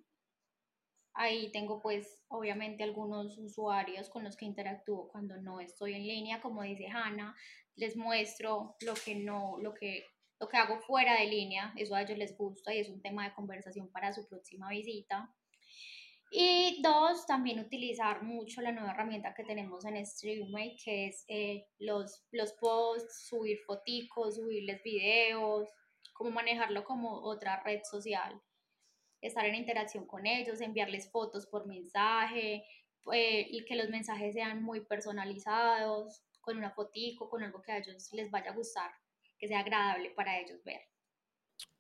[1.16, 6.41] Ahí tengo pues obviamente algunos usuarios con los que interactúo cuando no estoy en línea,
[6.41, 7.36] como dice Hanna,
[7.76, 10.05] les muestro lo que no, lo que,
[10.39, 13.28] lo que hago fuera de línea, eso a ellos les gusta y es un tema
[13.28, 15.32] de conversación para su próxima visita.
[16.32, 21.68] Y dos, también utilizar mucho la nueva herramienta que tenemos en StreamMate, que es eh,
[21.78, 25.70] los, los posts, subir foticos, subirles videos,
[26.14, 28.41] cómo manejarlo como otra red social
[29.24, 32.65] estar en interacción con ellos, enviarles fotos por mensaje
[33.13, 37.78] eh, y que los mensajes sean muy personalizados, con una fotico, con algo que a
[37.78, 38.91] ellos les vaya a gustar,
[39.39, 40.82] que sea agradable para ellos ver.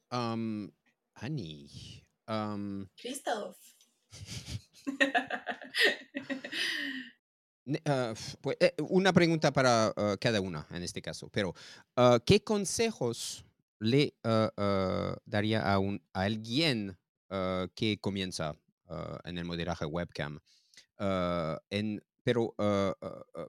[0.09, 0.71] Um,
[1.15, 2.05] Annie.
[2.27, 3.57] Um, Christoph.
[7.65, 11.53] Uh, pues, eh, una pregunta para uh, cada una en este caso, pero
[11.95, 13.45] uh, ¿qué consejos
[13.79, 14.15] le
[15.25, 16.97] daría a, un, a alguien
[17.29, 18.55] Ah, que comienza
[18.87, 20.39] ah, en el modelaje webcam,
[20.99, 22.55] ah, en, pero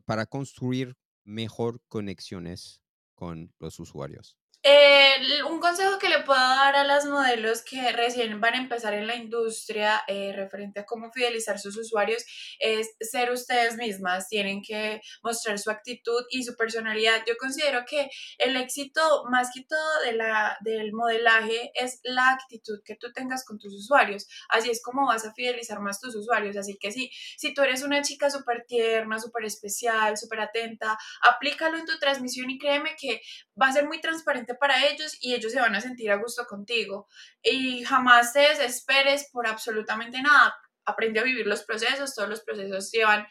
[0.07, 2.83] para construir mejor conexiones
[3.15, 4.39] con los usuarios.
[4.67, 9.07] Un consejo que le puedo dar a las modelos que recién van a empezar en
[9.07, 12.25] la industria eh, referente a cómo fidelizar sus usuarios
[12.59, 14.29] es ser ustedes mismas.
[14.29, 17.25] Tienen que mostrar su actitud y su personalidad.
[17.27, 18.09] Yo considero que
[18.39, 23.45] el éxito, más que todo de la, del modelaje, es la actitud que tú tengas
[23.45, 24.27] con tus usuarios.
[24.49, 26.57] Así es como vas a fidelizar más tus usuarios.
[26.57, 31.77] Así que sí, si tú eres una chica súper tierna, súper especial, súper atenta, aplícalo
[31.77, 33.21] en tu transmisión y créeme que
[33.61, 36.47] va a ser muy transparente para ellos y ellos se van a sentir a gusto
[36.47, 37.09] contigo.
[37.43, 40.55] Y jamás te desesperes por absolutamente nada.
[40.85, 43.27] Aprende a vivir los procesos, todos los procesos llevan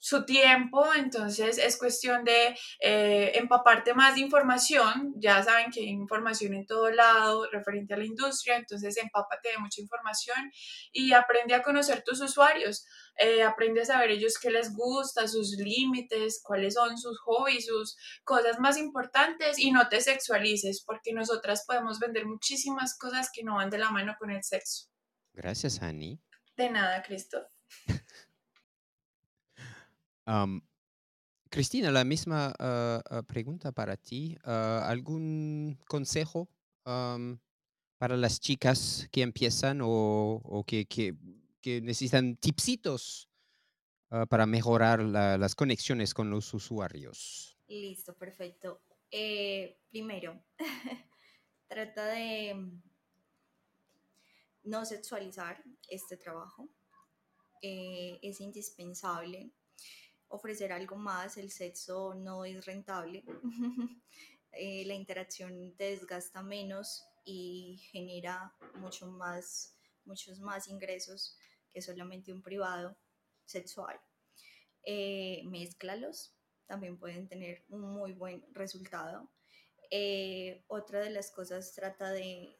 [0.00, 5.88] su tiempo, entonces es cuestión de eh, empaparte más de información, ya saben que hay
[5.88, 10.50] información en todo lado referente a la industria, entonces empápate de mucha información
[10.90, 12.86] y aprende a conocer tus usuarios,
[13.16, 17.98] eh, aprende a saber ellos qué les gusta, sus límites, cuáles son sus hobbies, sus
[18.24, 23.56] cosas más importantes y no te sexualices, porque nosotras podemos vender muchísimas cosas que no
[23.56, 24.86] van de la mano con el sexo.
[25.34, 26.18] Gracias, Annie.
[26.56, 27.46] De nada, Cristo.
[31.50, 34.38] Cristina, la misma ah, ah, pregunta para ti.
[34.44, 36.48] Ah, ¿Algún consejo
[36.84, 41.14] para las chicas que empiezan o, que,
[41.82, 43.28] necesitan tipsitos
[44.28, 47.58] para mejorar las conexiones con los usuarios?
[47.68, 48.82] Listo, perfecto.
[49.10, 50.40] Eh, primero,
[51.68, 52.72] trata de
[54.64, 56.68] no sexualizar este trabajo.
[57.62, 59.52] Eh, es indispensable
[60.30, 63.24] ofrecer algo más, el sexo no es rentable,
[64.52, 71.36] eh, la interacción te desgasta menos y genera mucho más, muchos más ingresos
[71.72, 72.96] que solamente un privado
[73.44, 74.00] sexual.
[74.84, 76.34] Eh, mézclalos,
[76.66, 79.28] también pueden tener un muy buen resultado.
[79.90, 82.56] Eh, otra de las cosas trata de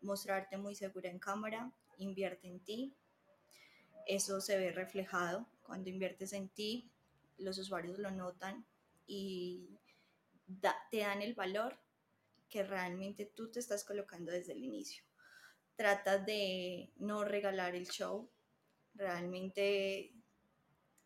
[0.00, 2.96] mostrarte muy segura en cámara, invierte en ti.
[4.06, 6.90] Eso se ve reflejado cuando inviertes en ti,
[7.38, 8.66] los usuarios lo notan
[9.06, 9.78] y
[10.90, 11.78] te dan el valor
[12.48, 15.04] que realmente tú te estás colocando desde el inicio.
[15.76, 18.28] Trata de no regalar el show,
[18.94, 20.12] realmente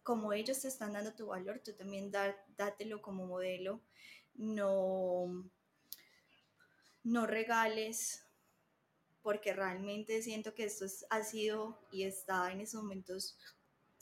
[0.02, 3.80] como ellos te están dando tu valor, tú también dátelo como modelo,
[4.34, 5.48] no,
[7.04, 8.26] no regales,
[9.22, 13.38] porque realmente siento que esto ha sido y está en esos momentos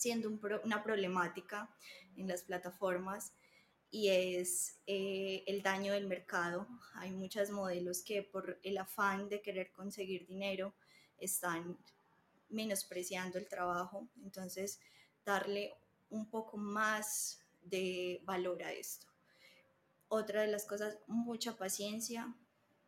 [0.01, 0.31] siendo
[0.65, 1.69] una problemática
[2.17, 3.35] en las plataformas
[3.91, 6.67] y es eh, el daño del mercado.
[6.95, 10.73] Hay muchas modelos que por el afán de querer conseguir dinero
[11.19, 11.77] están
[12.49, 14.09] menospreciando el trabajo.
[14.25, 14.81] Entonces,
[15.27, 15.75] darle
[16.09, 19.07] un poco más de valor a esto.
[20.09, 22.35] Otra de las cosas, mucha paciencia.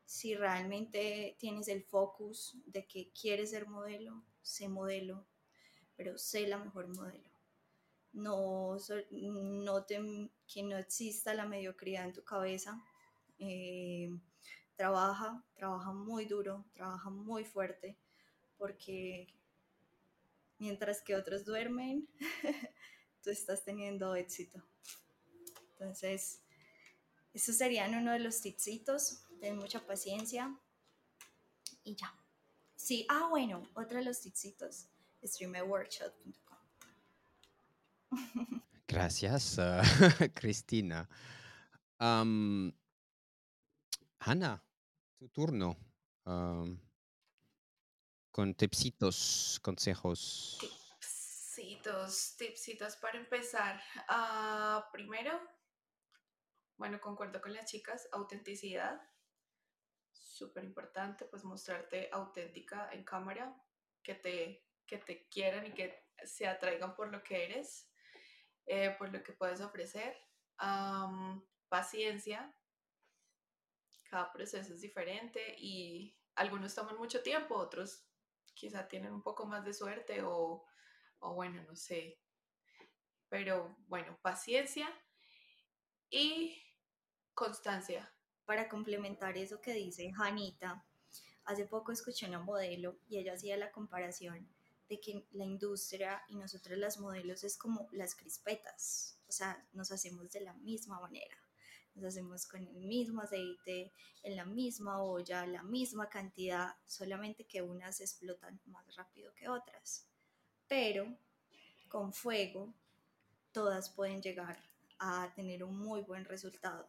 [0.06, 5.26] Si realmente tienes el focus de que quieres ser modelo, sé modelo,
[5.96, 7.30] pero sé la mejor modelo.
[8.12, 8.76] No,
[9.10, 12.82] no que no exista la mediocridad en tu cabeza.
[13.38, 14.10] Eh,
[14.76, 17.96] trabaja, trabaja muy duro, trabaja muy fuerte,
[18.58, 19.28] porque
[20.58, 22.08] mientras que otros duermen,
[23.22, 24.62] tú estás teniendo éxito.
[25.72, 26.42] Entonces,
[27.34, 29.24] esos serían uno de los tipsitos.
[29.40, 30.56] Ten mucha paciencia
[31.82, 32.14] y ya.
[32.76, 34.88] Sí, ah, bueno, otro de los tipsitos,
[35.22, 36.58] streamerworkshop.com.
[38.88, 39.82] Gracias, uh,
[40.34, 41.08] Cristina.
[41.98, 42.72] Um,
[44.18, 44.62] Ana,
[45.18, 45.76] tu turno.
[46.24, 46.78] Um,
[48.32, 50.58] con tipsitos, consejos.
[50.60, 53.80] Tipsitos, tipsitos para empezar.
[54.08, 55.38] Uh, primero,
[56.78, 59.00] bueno, concuerdo con las chicas, autenticidad.
[60.12, 63.54] Súper importante, pues mostrarte auténtica en cámara,
[64.02, 67.90] que te, que te quieran y que se atraigan por lo que eres,
[68.66, 70.16] eh, por lo que puedes ofrecer.
[71.68, 72.54] paciencia,
[74.10, 78.06] cada proceso es diferente y algunos toman mucho tiempo, otros
[78.54, 80.64] quizá tienen un poco más de suerte o,
[81.18, 82.20] o bueno, no sé.
[83.28, 84.88] Pero bueno, paciencia
[86.10, 86.62] y
[87.34, 88.14] constancia.
[88.44, 90.84] Para complementar eso que dice Janita,
[91.44, 94.52] hace poco escuché una modelo y ella hacía la comparación
[95.00, 100.30] que la industria y nosotros las modelos es como las crispetas, o sea, nos hacemos
[100.30, 101.36] de la misma manera,
[101.94, 103.92] nos hacemos con el mismo aceite,
[104.22, 110.06] en la misma olla, la misma cantidad, solamente que unas explotan más rápido que otras,
[110.68, 111.06] pero
[111.88, 112.72] con fuego
[113.52, 114.62] todas pueden llegar
[114.98, 116.88] a tener un muy buen resultado.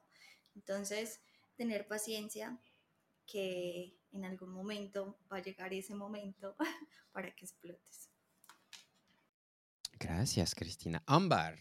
[0.56, 1.20] Entonces,
[1.56, 2.58] tener paciencia
[3.26, 6.56] que en algún momento va a llegar ese momento
[7.12, 8.10] para que explotes.
[10.00, 11.04] Gracias, Cristina.
[11.06, 11.58] Ámbar,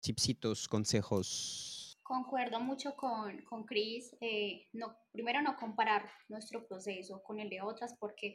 [0.00, 1.98] chipsitos, consejos.
[2.02, 4.16] Concuerdo mucho con, con Cris.
[4.20, 8.34] Eh, no, primero, no comparar nuestro proceso con el de otras, porque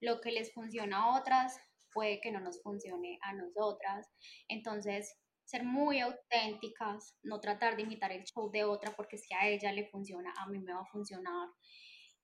[0.00, 1.58] lo que les funciona a otras
[1.92, 4.06] puede que no nos funcione a nosotras.
[4.46, 9.48] Entonces, ser muy auténticas, no tratar de imitar el show de otra porque si a
[9.48, 11.48] ella le funciona, a mí me va a funcionar.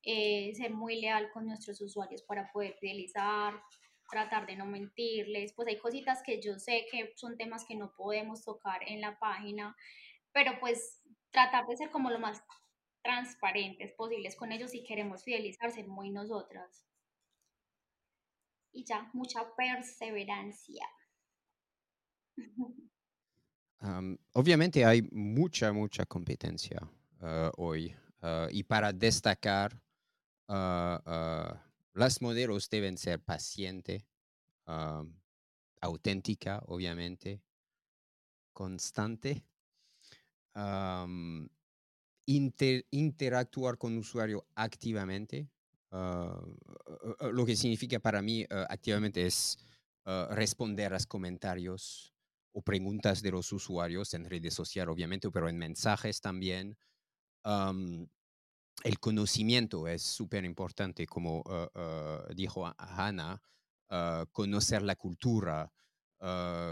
[0.04, 3.54] Eh, ser muy leal con nuestros usuarios para poder fidelizar,
[4.10, 7.94] tratar de no mentirles, pues hay cositas que yo sé que son temas que no
[7.96, 9.74] podemos tocar en la página,
[10.32, 11.00] pero pues
[11.30, 12.42] tratar de ser como lo más
[13.02, 16.86] transparentes posibles con ellos si queremos fidelizar, ser muy nosotras.
[18.72, 20.86] Y ya, mucha perseverancia.
[24.32, 26.80] obviamente hay mucha, mucha competencia
[27.20, 29.83] ah, hoy ah, y para destacar, uh,
[30.48, 34.06] las modelos deben ser paciente,
[35.80, 37.42] auténtica, obviamente,
[38.52, 39.44] constante,
[42.26, 45.50] interactuar con usuario activamente.
[45.90, 49.58] lo que significa para mí activamente es
[50.30, 52.12] responder a los comentarios
[52.52, 56.76] o preguntas de los usuarios en redes sociales, obviamente, pero en mensajes también.
[58.82, 63.40] El conocimiento es súper importante, como ah, ah, dijo Hannah,
[63.90, 65.70] ah, conocer la cultura,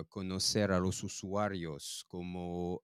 [0.08, 2.82] conocer a los usuarios, cómo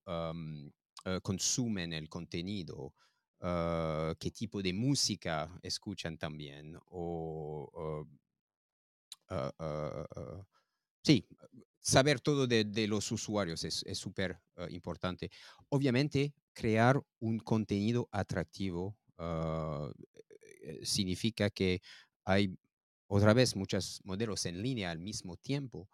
[1.23, 2.93] consumen el contenido,
[3.40, 8.07] qué tipo de música escuchan también, o
[11.03, 11.27] sí,
[11.81, 14.39] saber todo de, los usuarios es súper
[14.69, 15.31] importante.
[15.70, 19.90] Obviamente, crear un contenido atractivo ah,
[20.62, 21.81] eh, significa que
[22.24, 22.57] hay
[23.09, 25.89] otra vez muchos modelos en línea al mismo tiempo.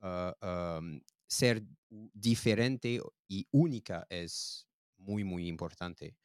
[0.00, 0.80] Ah,
[1.26, 6.16] ser diferente y única es muy, muy importante.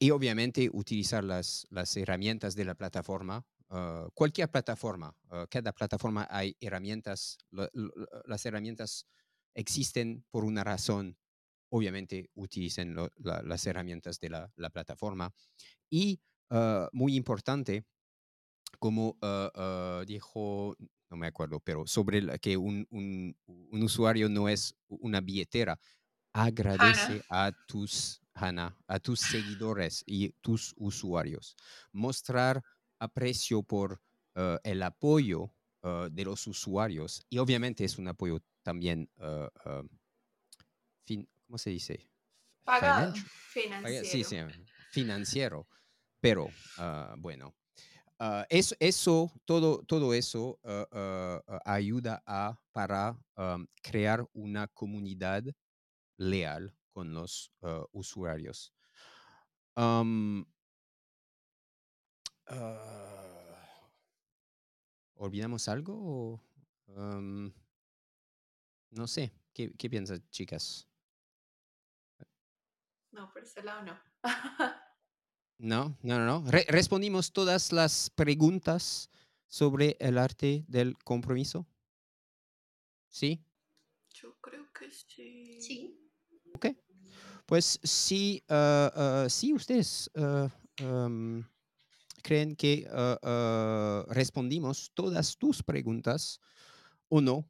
[0.00, 5.14] y obviamente utilizar las, las herramientas de la plataforma Ah, cualquier plataforma,
[5.50, 9.06] cada plataforma hay herramientas, las herramientas
[9.54, 11.18] existen por una razón,
[11.70, 15.32] obviamente utilicen las herramientas de la, la plataforma.
[15.90, 16.20] Y
[16.50, 17.84] uh, muy importante,
[18.78, 19.16] como
[20.06, 20.76] dijo,
[21.10, 25.80] no me acuerdo, pero sobre que un, un, un, usuario no es una billetera,
[26.32, 31.56] agradece a tus, Hannah, a tus seguidores y tus usuarios.
[31.92, 32.62] Mostrar
[32.98, 34.00] aprecio por
[34.62, 35.50] el apoyo
[36.10, 39.10] de los usuarios y obviamente es un apoyo también,
[41.48, 42.06] ¿cómo se dice?
[42.62, 43.14] Pagado.
[43.48, 44.04] Financiero.
[44.04, 44.36] Sí, sí,
[44.90, 45.66] financiero.
[46.20, 47.54] Pero ah, bueno,
[48.18, 53.18] ah, eso, eso, todo, todo eso ah, ayuda a, para
[53.82, 55.42] crear una comunidad
[56.18, 57.50] leal con los
[57.92, 58.74] usuarios.
[59.74, 60.04] Ah,
[65.14, 66.42] ¿Olvidamos algo?
[68.90, 70.87] no sé, ¿qué, qué piensas, chicas?
[73.18, 73.98] No, por ese lado no.
[75.58, 76.50] No, no, no, no.
[76.50, 79.10] Re- respondimos todas las preguntas
[79.48, 81.66] sobre el arte del compromiso.
[83.08, 83.44] ¿Sí?
[84.14, 85.60] Yo creo que sí.
[85.60, 85.94] Sí.
[87.44, 90.48] Pues sí, ah, ah, si ustedes ah,
[90.80, 91.48] am,
[92.22, 92.86] creen que
[94.10, 96.40] respondimos todas tus preguntas
[97.08, 97.48] o no,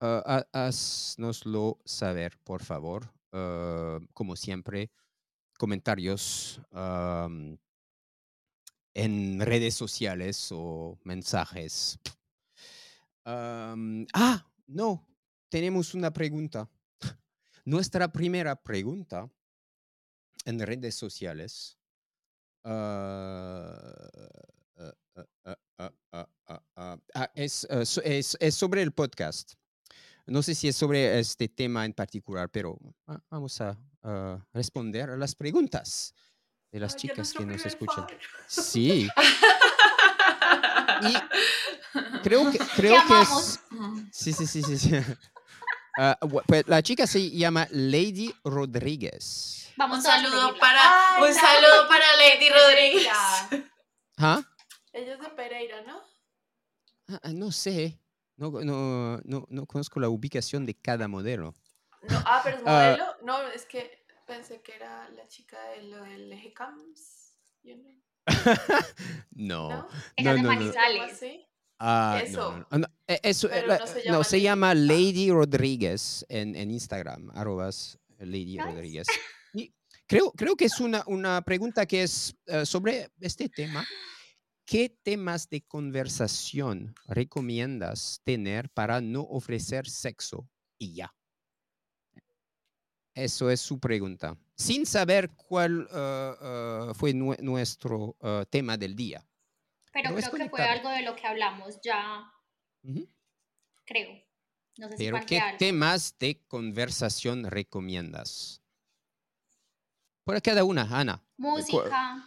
[0.00, 3.12] ha- haznoslo saber, por favor.
[3.32, 4.90] Eh, como siempre,
[5.58, 6.60] comentarios
[8.94, 11.98] en redes sociales o mensajes.
[13.24, 15.06] Ah, no,
[15.48, 16.68] tenemos una pregunta.
[17.64, 19.30] Nuestra primera pregunta
[20.44, 21.78] en redes sociales.
[27.34, 29.54] es sobre el podcast.
[30.26, 32.78] No sé si es sobre este tema en particular, pero
[33.28, 36.14] vamos a ah, responder a las preguntas
[36.70, 38.06] de las Ay, chicas que nos escuchan.
[38.08, 38.18] fan.
[38.46, 39.08] Sí,
[41.02, 43.60] y creo que, creo que es...
[44.12, 44.78] Sí, sí, sí, sí.
[44.78, 44.90] sí.
[46.22, 49.70] Bu- pues la chica se llama Lady Rodríguez.
[49.76, 53.12] Vamos Un saludo para, Ay, un la saludo para Lady Rodríguez.
[54.18, 54.42] ¿Ah?
[54.92, 56.00] Ella es de Pereira, ¿no?
[57.08, 57.98] Ah, ah, no sé.
[58.36, 61.54] No, no, no, no conozco la ubicación de cada modelo.
[62.08, 62.96] No, ah, pero es Ah.
[62.98, 63.04] modelo.
[63.24, 67.36] no, es que pensé que era la chica de lo del eje Cams.
[67.62, 67.92] you know,
[69.30, 69.68] no.
[69.68, 69.88] ¿No?
[70.22, 70.72] No, no.
[71.84, 72.64] Ah, no, Eso.
[72.70, 72.86] no, no.
[72.86, 74.42] Ah, eh, eso, eh, la- no se llama se Lady.
[74.44, 78.62] llama Lady Rodríguez en, en Instagram, arrobas Lady Nice.
[78.64, 79.06] Rodríguez.
[79.54, 79.74] Y
[80.06, 83.84] creo, creo que es una, una pregunta que es eh, sobre este tema.
[84.72, 91.14] ¿Qué temas de conversación recomiendas tener para no ofrecer sexo y ya?
[93.14, 94.34] Eso es su pregunta.
[94.56, 99.22] Sin saber cuál eh, eh, fue nue- nuestro eh, tema del día.
[99.92, 102.32] Pero creo que fue algo de lo que hablamos ya,
[103.84, 104.24] creo.
[104.78, 105.58] No sé si Pero ¿qué algo.
[105.58, 108.62] temas de conversación recomiendas?
[110.24, 111.22] Por cada una, Ana.
[111.36, 112.24] Música.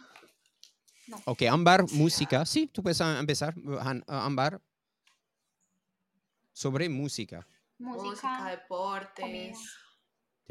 [1.24, 2.44] Ok, Ámbar, música.
[2.46, 3.54] Sí, tú puedes empezar,
[4.06, 4.60] Ámbar.
[6.52, 7.46] Sobre música.
[7.78, 8.44] Música, Música.
[8.50, 9.58] deportes,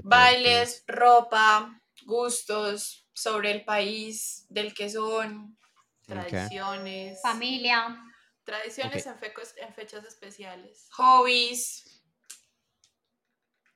[0.03, 5.57] bailes, ropa, gustos, sobre el país del que son,
[6.05, 7.97] tradiciones, Familia.
[8.43, 11.91] tradiciones en, fecos- en fechas especiales, hobbies,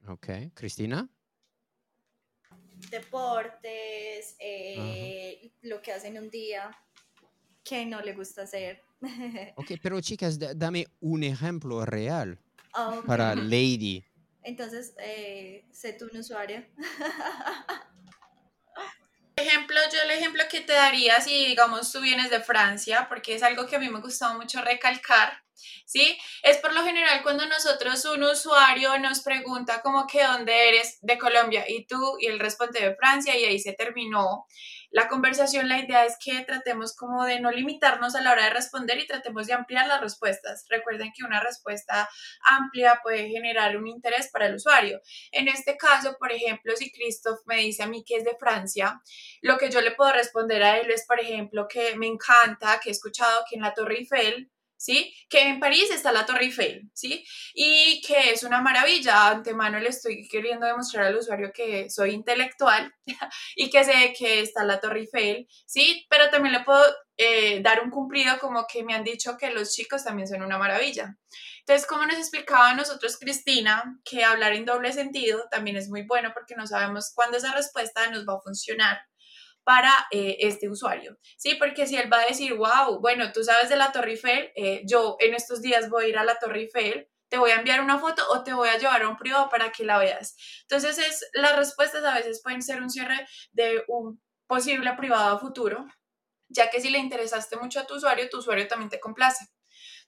[0.08, 1.10] Ok, Cristina.
[2.90, 6.72] Deportes, eh, lo que hacen un día
[7.64, 8.82] que no le gusta hacer.
[9.56, 12.40] Ok, pero chicas, da- dame un ejemplo real
[12.74, 14.04] Ah, para Lady.
[14.44, 16.66] Entonces, eh, sé tú un usuario.
[19.92, 23.66] yo el ejemplo que te daría si, digamos, tú vienes de Francia, porque es algo
[23.68, 25.44] que a mí me gustaba mucho recalcar,
[25.86, 26.18] ¿sí?
[26.44, 31.18] Es por lo general cuando nosotros, un usuario nos pregunta como que dónde eres de
[31.18, 34.46] Colombia y tú, y él responde de Francia y ahí se terminó
[34.92, 35.68] la conversación.
[35.68, 39.08] La idea es que tratemos como de no limitarnos a la hora de responder y
[39.08, 40.66] tratemos de ampliar las respuestas.
[40.70, 42.10] Recuerden que una respuesta
[42.42, 45.02] amplia puede generar un interés para el usuario.
[45.32, 49.02] En este caso, por ejemplo, si Christoph me dice a mí que es de Francia,
[49.42, 52.90] lo que yo le puedo responder a él es, por ejemplo, que me encanta, que
[52.90, 55.14] he escuchado que en la Torre Eiffel, ¿sí?
[55.30, 57.24] Que en París está la Torre Eiffel, ¿sí?
[57.54, 59.28] Y que es una maravilla.
[59.28, 62.92] Antemano le estoy queriendo demostrar al usuario que soy intelectual
[63.56, 66.06] y que sé que está la Torre Eiffel, ¿sí?
[66.10, 66.82] Pero también le puedo
[67.18, 70.58] eh, dar un cumplido como que me han dicho que los chicos también son una
[70.58, 71.18] maravilla.
[71.60, 76.04] Entonces, como nos explicaba a nosotros Cristina, que hablar en doble sentido también es muy
[76.04, 78.98] bueno porque no sabemos cuándo esa respuesta nos va a funcionar
[79.70, 81.54] para eh, este usuario, ¿sí?
[81.54, 84.82] Porque si él va a decir, wow, bueno, tú sabes de la Torre Eiffel, eh,
[84.84, 87.80] yo en estos días voy a ir a la Torre Eiffel, te voy a enviar
[87.82, 90.36] una foto o te voy a llevar a un privado para que la veas.
[90.64, 95.86] Entonces, es, las respuestas a veces pueden ser un cierre de un posible privado futuro,
[96.48, 99.46] ya que si le interesaste mucho a tu usuario, tu usuario también te complace.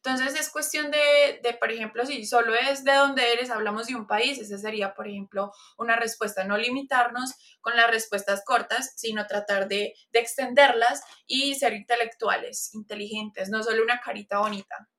[0.04, 3.96] Entonces es cuestión de, de, por ejemplo, si solo es de dónde eres, hablamos de
[3.96, 9.28] un país, esa sería, por ejemplo, una respuesta, no limitarnos con las respuestas cortas, sino
[9.28, 14.90] tratar de, de extenderlas y ser intelectuales, inteligentes, no solo una carita bonita.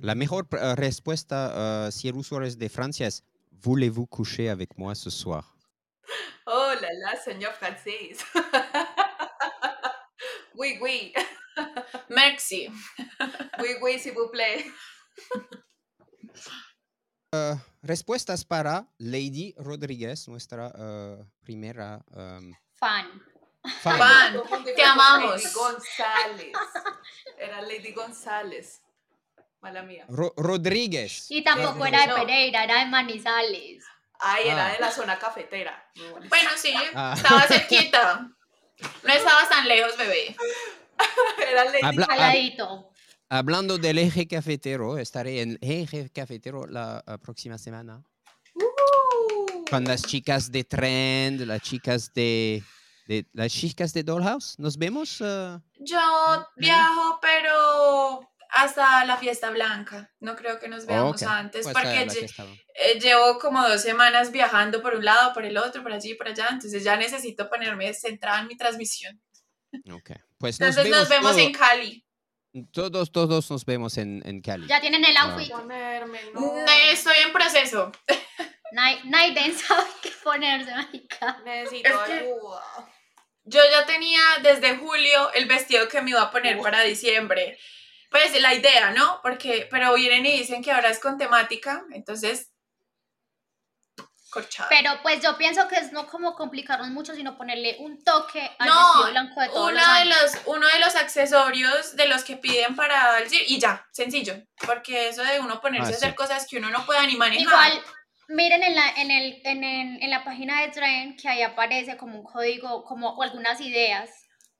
[0.00, 3.22] La mejor uh, respuesta uh, si el usuario es de Francia es
[3.52, 5.56] Voulez-vous coucher avec moi ce soir?
[6.46, 8.18] Oh là là, señor francés.
[10.54, 11.12] oui, oui.
[12.08, 12.68] Merci.
[13.58, 14.64] Oui, oui, s'il vous plaît.
[17.32, 20.72] Uh, respuestas para Lady Rodríguez, nuestra
[21.44, 23.06] primera um, fan.
[23.82, 23.98] fan.
[24.48, 25.42] Fan, te amamos.
[25.42, 26.52] Lady González.
[27.38, 28.82] Era Lady González.
[29.60, 30.06] Mala mía.
[30.08, 31.26] Ro Rodríguez.
[31.30, 33.84] Y tampoco era de Pereira, era de Manizales.
[34.18, 34.72] Ay, era Ah.
[34.72, 35.90] de la zona cafetera.
[36.28, 37.14] Bueno, sí, Ah.
[37.16, 38.28] estaba cerquita.
[39.06, 40.36] No estabas tan lejos, bebé.
[41.50, 42.86] Era Habla- Al ladito.
[43.28, 48.02] Hablando del eje cafetero, estaré en eje cafetero la próxima semana.
[48.54, 49.64] Uh.
[49.70, 52.62] Con las chicas de Trend, las chicas de,
[53.06, 54.58] de las chicas de Dollhouse.
[54.58, 55.20] ¿Nos vemos?
[55.20, 55.60] uh?
[55.78, 58.20] Yo viajo, pero
[58.52, 60.10] hasta la fiesta blanca.
[60.20, 63.82] No creo que nos veamos Ok, antes, pues, porque la lle- eh, llevo como dos
[63.82, 66.48] semanas viajando por un lado, por el otro, por allí, por allá.
[66.50, 69.20] Entonces ya necesito ponerme centrada en mi transmisión.
[69.92, 70.10] Ok.
[70.38, 72.04] Pues nos Entonces vemos, nos vemos todo- en Cali.
[72.72, 74.66] todos, todos nos vemos en, en Cali.
[74.66, 75.22] Ya tienen el Ah.
[75.32, 75.50] outfit.
[75.52, 76.40] Ponerme, no.
[76.40, 77.92] Mm, Estoy en proceso.
[78.72, 81.38] Nai- Naiden sabe qué ponerse, marica.
[81.44, 82.62] Necesito Es que- ayuda.
[83.44, 87.58] Yo ya tenía desde julio el vestido que me iba a poner para diciembre.
[88.10, 89.20] Pues la idea, ¿no?
[89.22, 92.50] Porque, pero vienen y dicen que ahora es con temática, entonces,
[94.30, 94.68] corchado.
[94.68, 98.68] Pero pues yo pienso que es no como complicarnos mucho, sino ponerle un toque al
[98.68, 102.24] No, vestido blanco de todos uno los de los, uno de los accesorios de los
[102.24, 104.34] que piden para el y ya, sencillo,
[104.66, 106.16] porque eso de uno ponerse Ah, a hacer sí.
[106.16, 107.42] cosas que uno no pueda ni manejar.
[107.72, 107.84] Igual,
[108.28, 111.96] miren en la, en, el, en, el- en la página de Tren que ahí aparece
[111.96, 114.10] como un código, como o algunas ideas.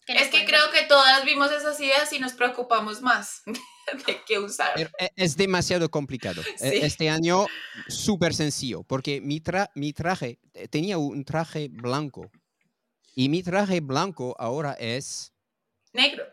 [0.07, 3.43] Es que creo que todas vimos esas ideas y nos preocupamos más
[4.07, 4.73] de qué usar.
[4.75, 6.43] Pero e- es demasiado complicado.
[6.43, 6.79] E- Sí.
[6.83, 7.47] Este año,
[7.89, 12.31] súper sencillo, porque mi, tra- mi traje, eh, tenía un traje blanco.
[13.15, 15.33] Y mi traje blanco ahora es
[15.93, 16.25] Negro.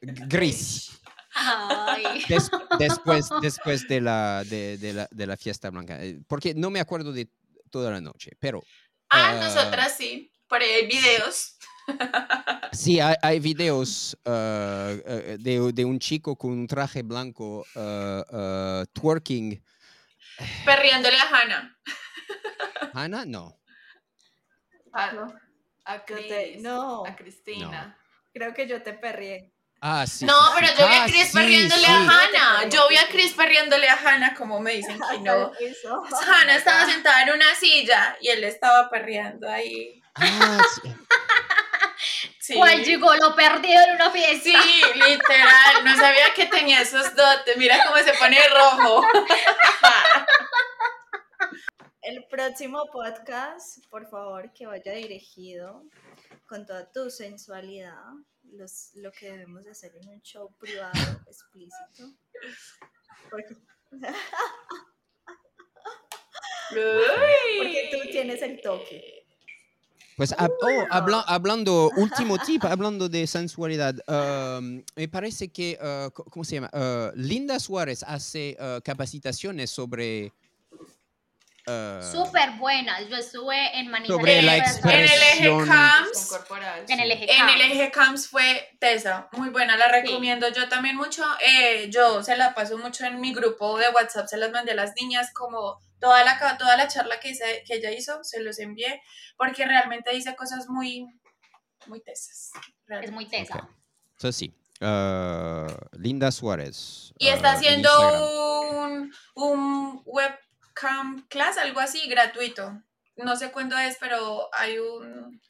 [0.00, 0.90] gris.
[1.34, 2.22] Ay.
[2.28, 6.02] Des- después, después de, la, de, de la, de la fiesta blanca.
[6.02, 7.28] eh, Porque no me acuerdo de
[7.70, 8.62] toda la noche, pero
[9.10, 9.40] Ah, Ah.
[9.48, 10.30] nosotras sí.
[10.48, 11.56] Por ahí hay videos.
[11.58, 11.66] sí,
[13.00, 18.84] hay, hay videos ah, eh, de, de un chico con un traje blanco ah, ah,
[18.92, 19.62] twerking.
[20.64, 21.78] Perriéndole a Hannah.
[22.94, 23.24] ¿Ana?
[23.24, 23.56] No.
[24.92, 25.12] A,
[25.84, 27.96] a te- no, a Cristina.
[28.32, 29.50] creo que yo te perrié.
[29.80, 30.24] Ah, sí.
[30.24, 30.74] no, sí, pero sí.
[30.78, 31.92] yo vi Ah, a Chris sí, perriéndole sí.
[31.92, 32.60] a Hannah.
[32.62, 32.68] Sí.
[32.70, 35.52] Yo vi a Chris perriéndole a Hannah, como me dicen que no.
[36.26, 40.00] Hannah estaba sentada en una silla y él estaba perreando ahí.
[40.14, 40.62] Ah,
[42.44, 42.54] sí.
[42.54, 44.50] ¿Cuál llegó lo perdido en una fiesta?
[44.62, 45.82] Sí, literal.
[45.84, 47.56] No sabía que tenía esos dotes.
[47.56, 49.06] Mira cómo se pone rojo.
[52.02, 55.84] El próximo podcast, por favor, que vaya dirigido
[56.46, 57.96] con toda tu sensualidad,
[58.52, 60.92] los, lo que debemos de hacer en un show privado
[61.26, 62.12] explícito.
[63.30, 63.56] Porque,
[67.58, 69.23] porque tú tienes el toque.
[70.16, 76.44] Pues oh, habla- hablando, último tip, hablando de sensualidad, um, me parece que, uh, ¿cómo
[76.44, 76.70] se llama?
[76.72, 80.32] Uh, Linda Suárez hace uh, capacitaciones sobre...
[81.66, 83.08] uh, Súper buenas.
[83.08, 84.20] Yo estuve en Manizales.
[84.20, 86.38] Sobre la En el eje CAMS.
[86.88, 87.12] En el sí.
[87.12, 87.72] eje En el CAMS.
[87.72, 91.24] eje CAMS fue Tesa, muy buena, la recomiendo yo también mucho.
[91.46, 94.74] Eh, yo se la paso mucho en mi grupo de WhatsApp, se las mandé a
[94.76, 98.58] las niñas como toda la, toda la charla que, hice- que ella hizo, se los
[98.58, 99.00] envié,
[99.38, 101.06] porque realmente dice cosas muy,
[101.86, 102.50] muy tesas.
[102.54, 103.14] Es realmente.
[103.14, 103.54] muy tesa.
[103.56, 103.64] Ok.
[104.18, 105.66] So, sí, uh,
[105.98, 107.12] Linda Suárez.
[107.18, 110.02] Y está uh, en haciendo un, un
[110.84, 112.82] webcam class, algo así, gratuito.
[113.16, 115.40] No sé cuándo es, pero hay un...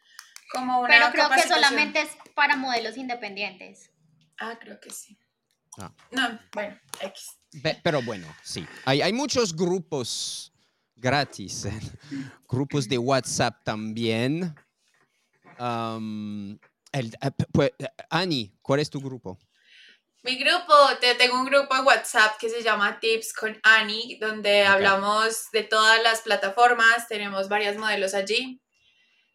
[0.52, 3.90] Como una Pero creo que solamente es para modelos independientes.
[4.38, 5.18] Ah, creo que sí.
[5.78, 5.90] Ah.
[6.12, 7.38] No, bueno, X.
[7.62, 8.64] Pe- Pero bueno, sí.
[8.84, 10.52] Hay, hay muchos grupos
[10.94, 11.66] gratis,
[12.48, 14.54] grupos de WhatsApp también.
[15.58, 16.52] Um,
[16.92, 19.38] el- eh, pues, eh, Ani, ¿cuál es tu grupo?
[20.24, 24.64] Mi grupo, te tengo un grupo de WhatsApp que se llama Tips con Annie, donde
[24.64, 28.60] hablamos de todas las plataformas, tenemos varios modelos allí.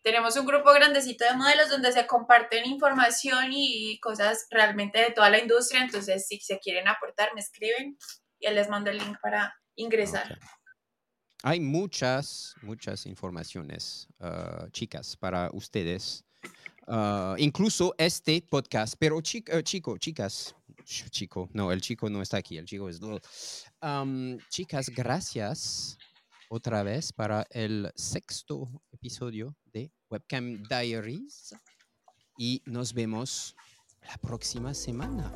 [0.02, 5.30] tenemos un grupo grandecito de modelos donde se comparten información y cosas realmente de toda
[5.30, 5.82] la industria.
[5.84, 7.98] Entonces, si se quieren aportar, me escriben
[8.40, 10.40] y les mando el link para ingresar.
[11.44, 16.24] Hay muchas, muchas informaciones, ah, chicas, para ustedes.
[16.88, 20.56] Ah, incluso este podcast, pero chi- eh, chico, chicas, ch-
[20.90, 23.00] chico, no, el chico no está aquí, el chico es...
[23.80, 25.98] Am, chicas, gracias
[26.50, 31.54] otra vez para el sexto episodio de Webcam Diaries
[32.38, 33.56] y nos vemos
[34.02, 35.32] la próxima semana.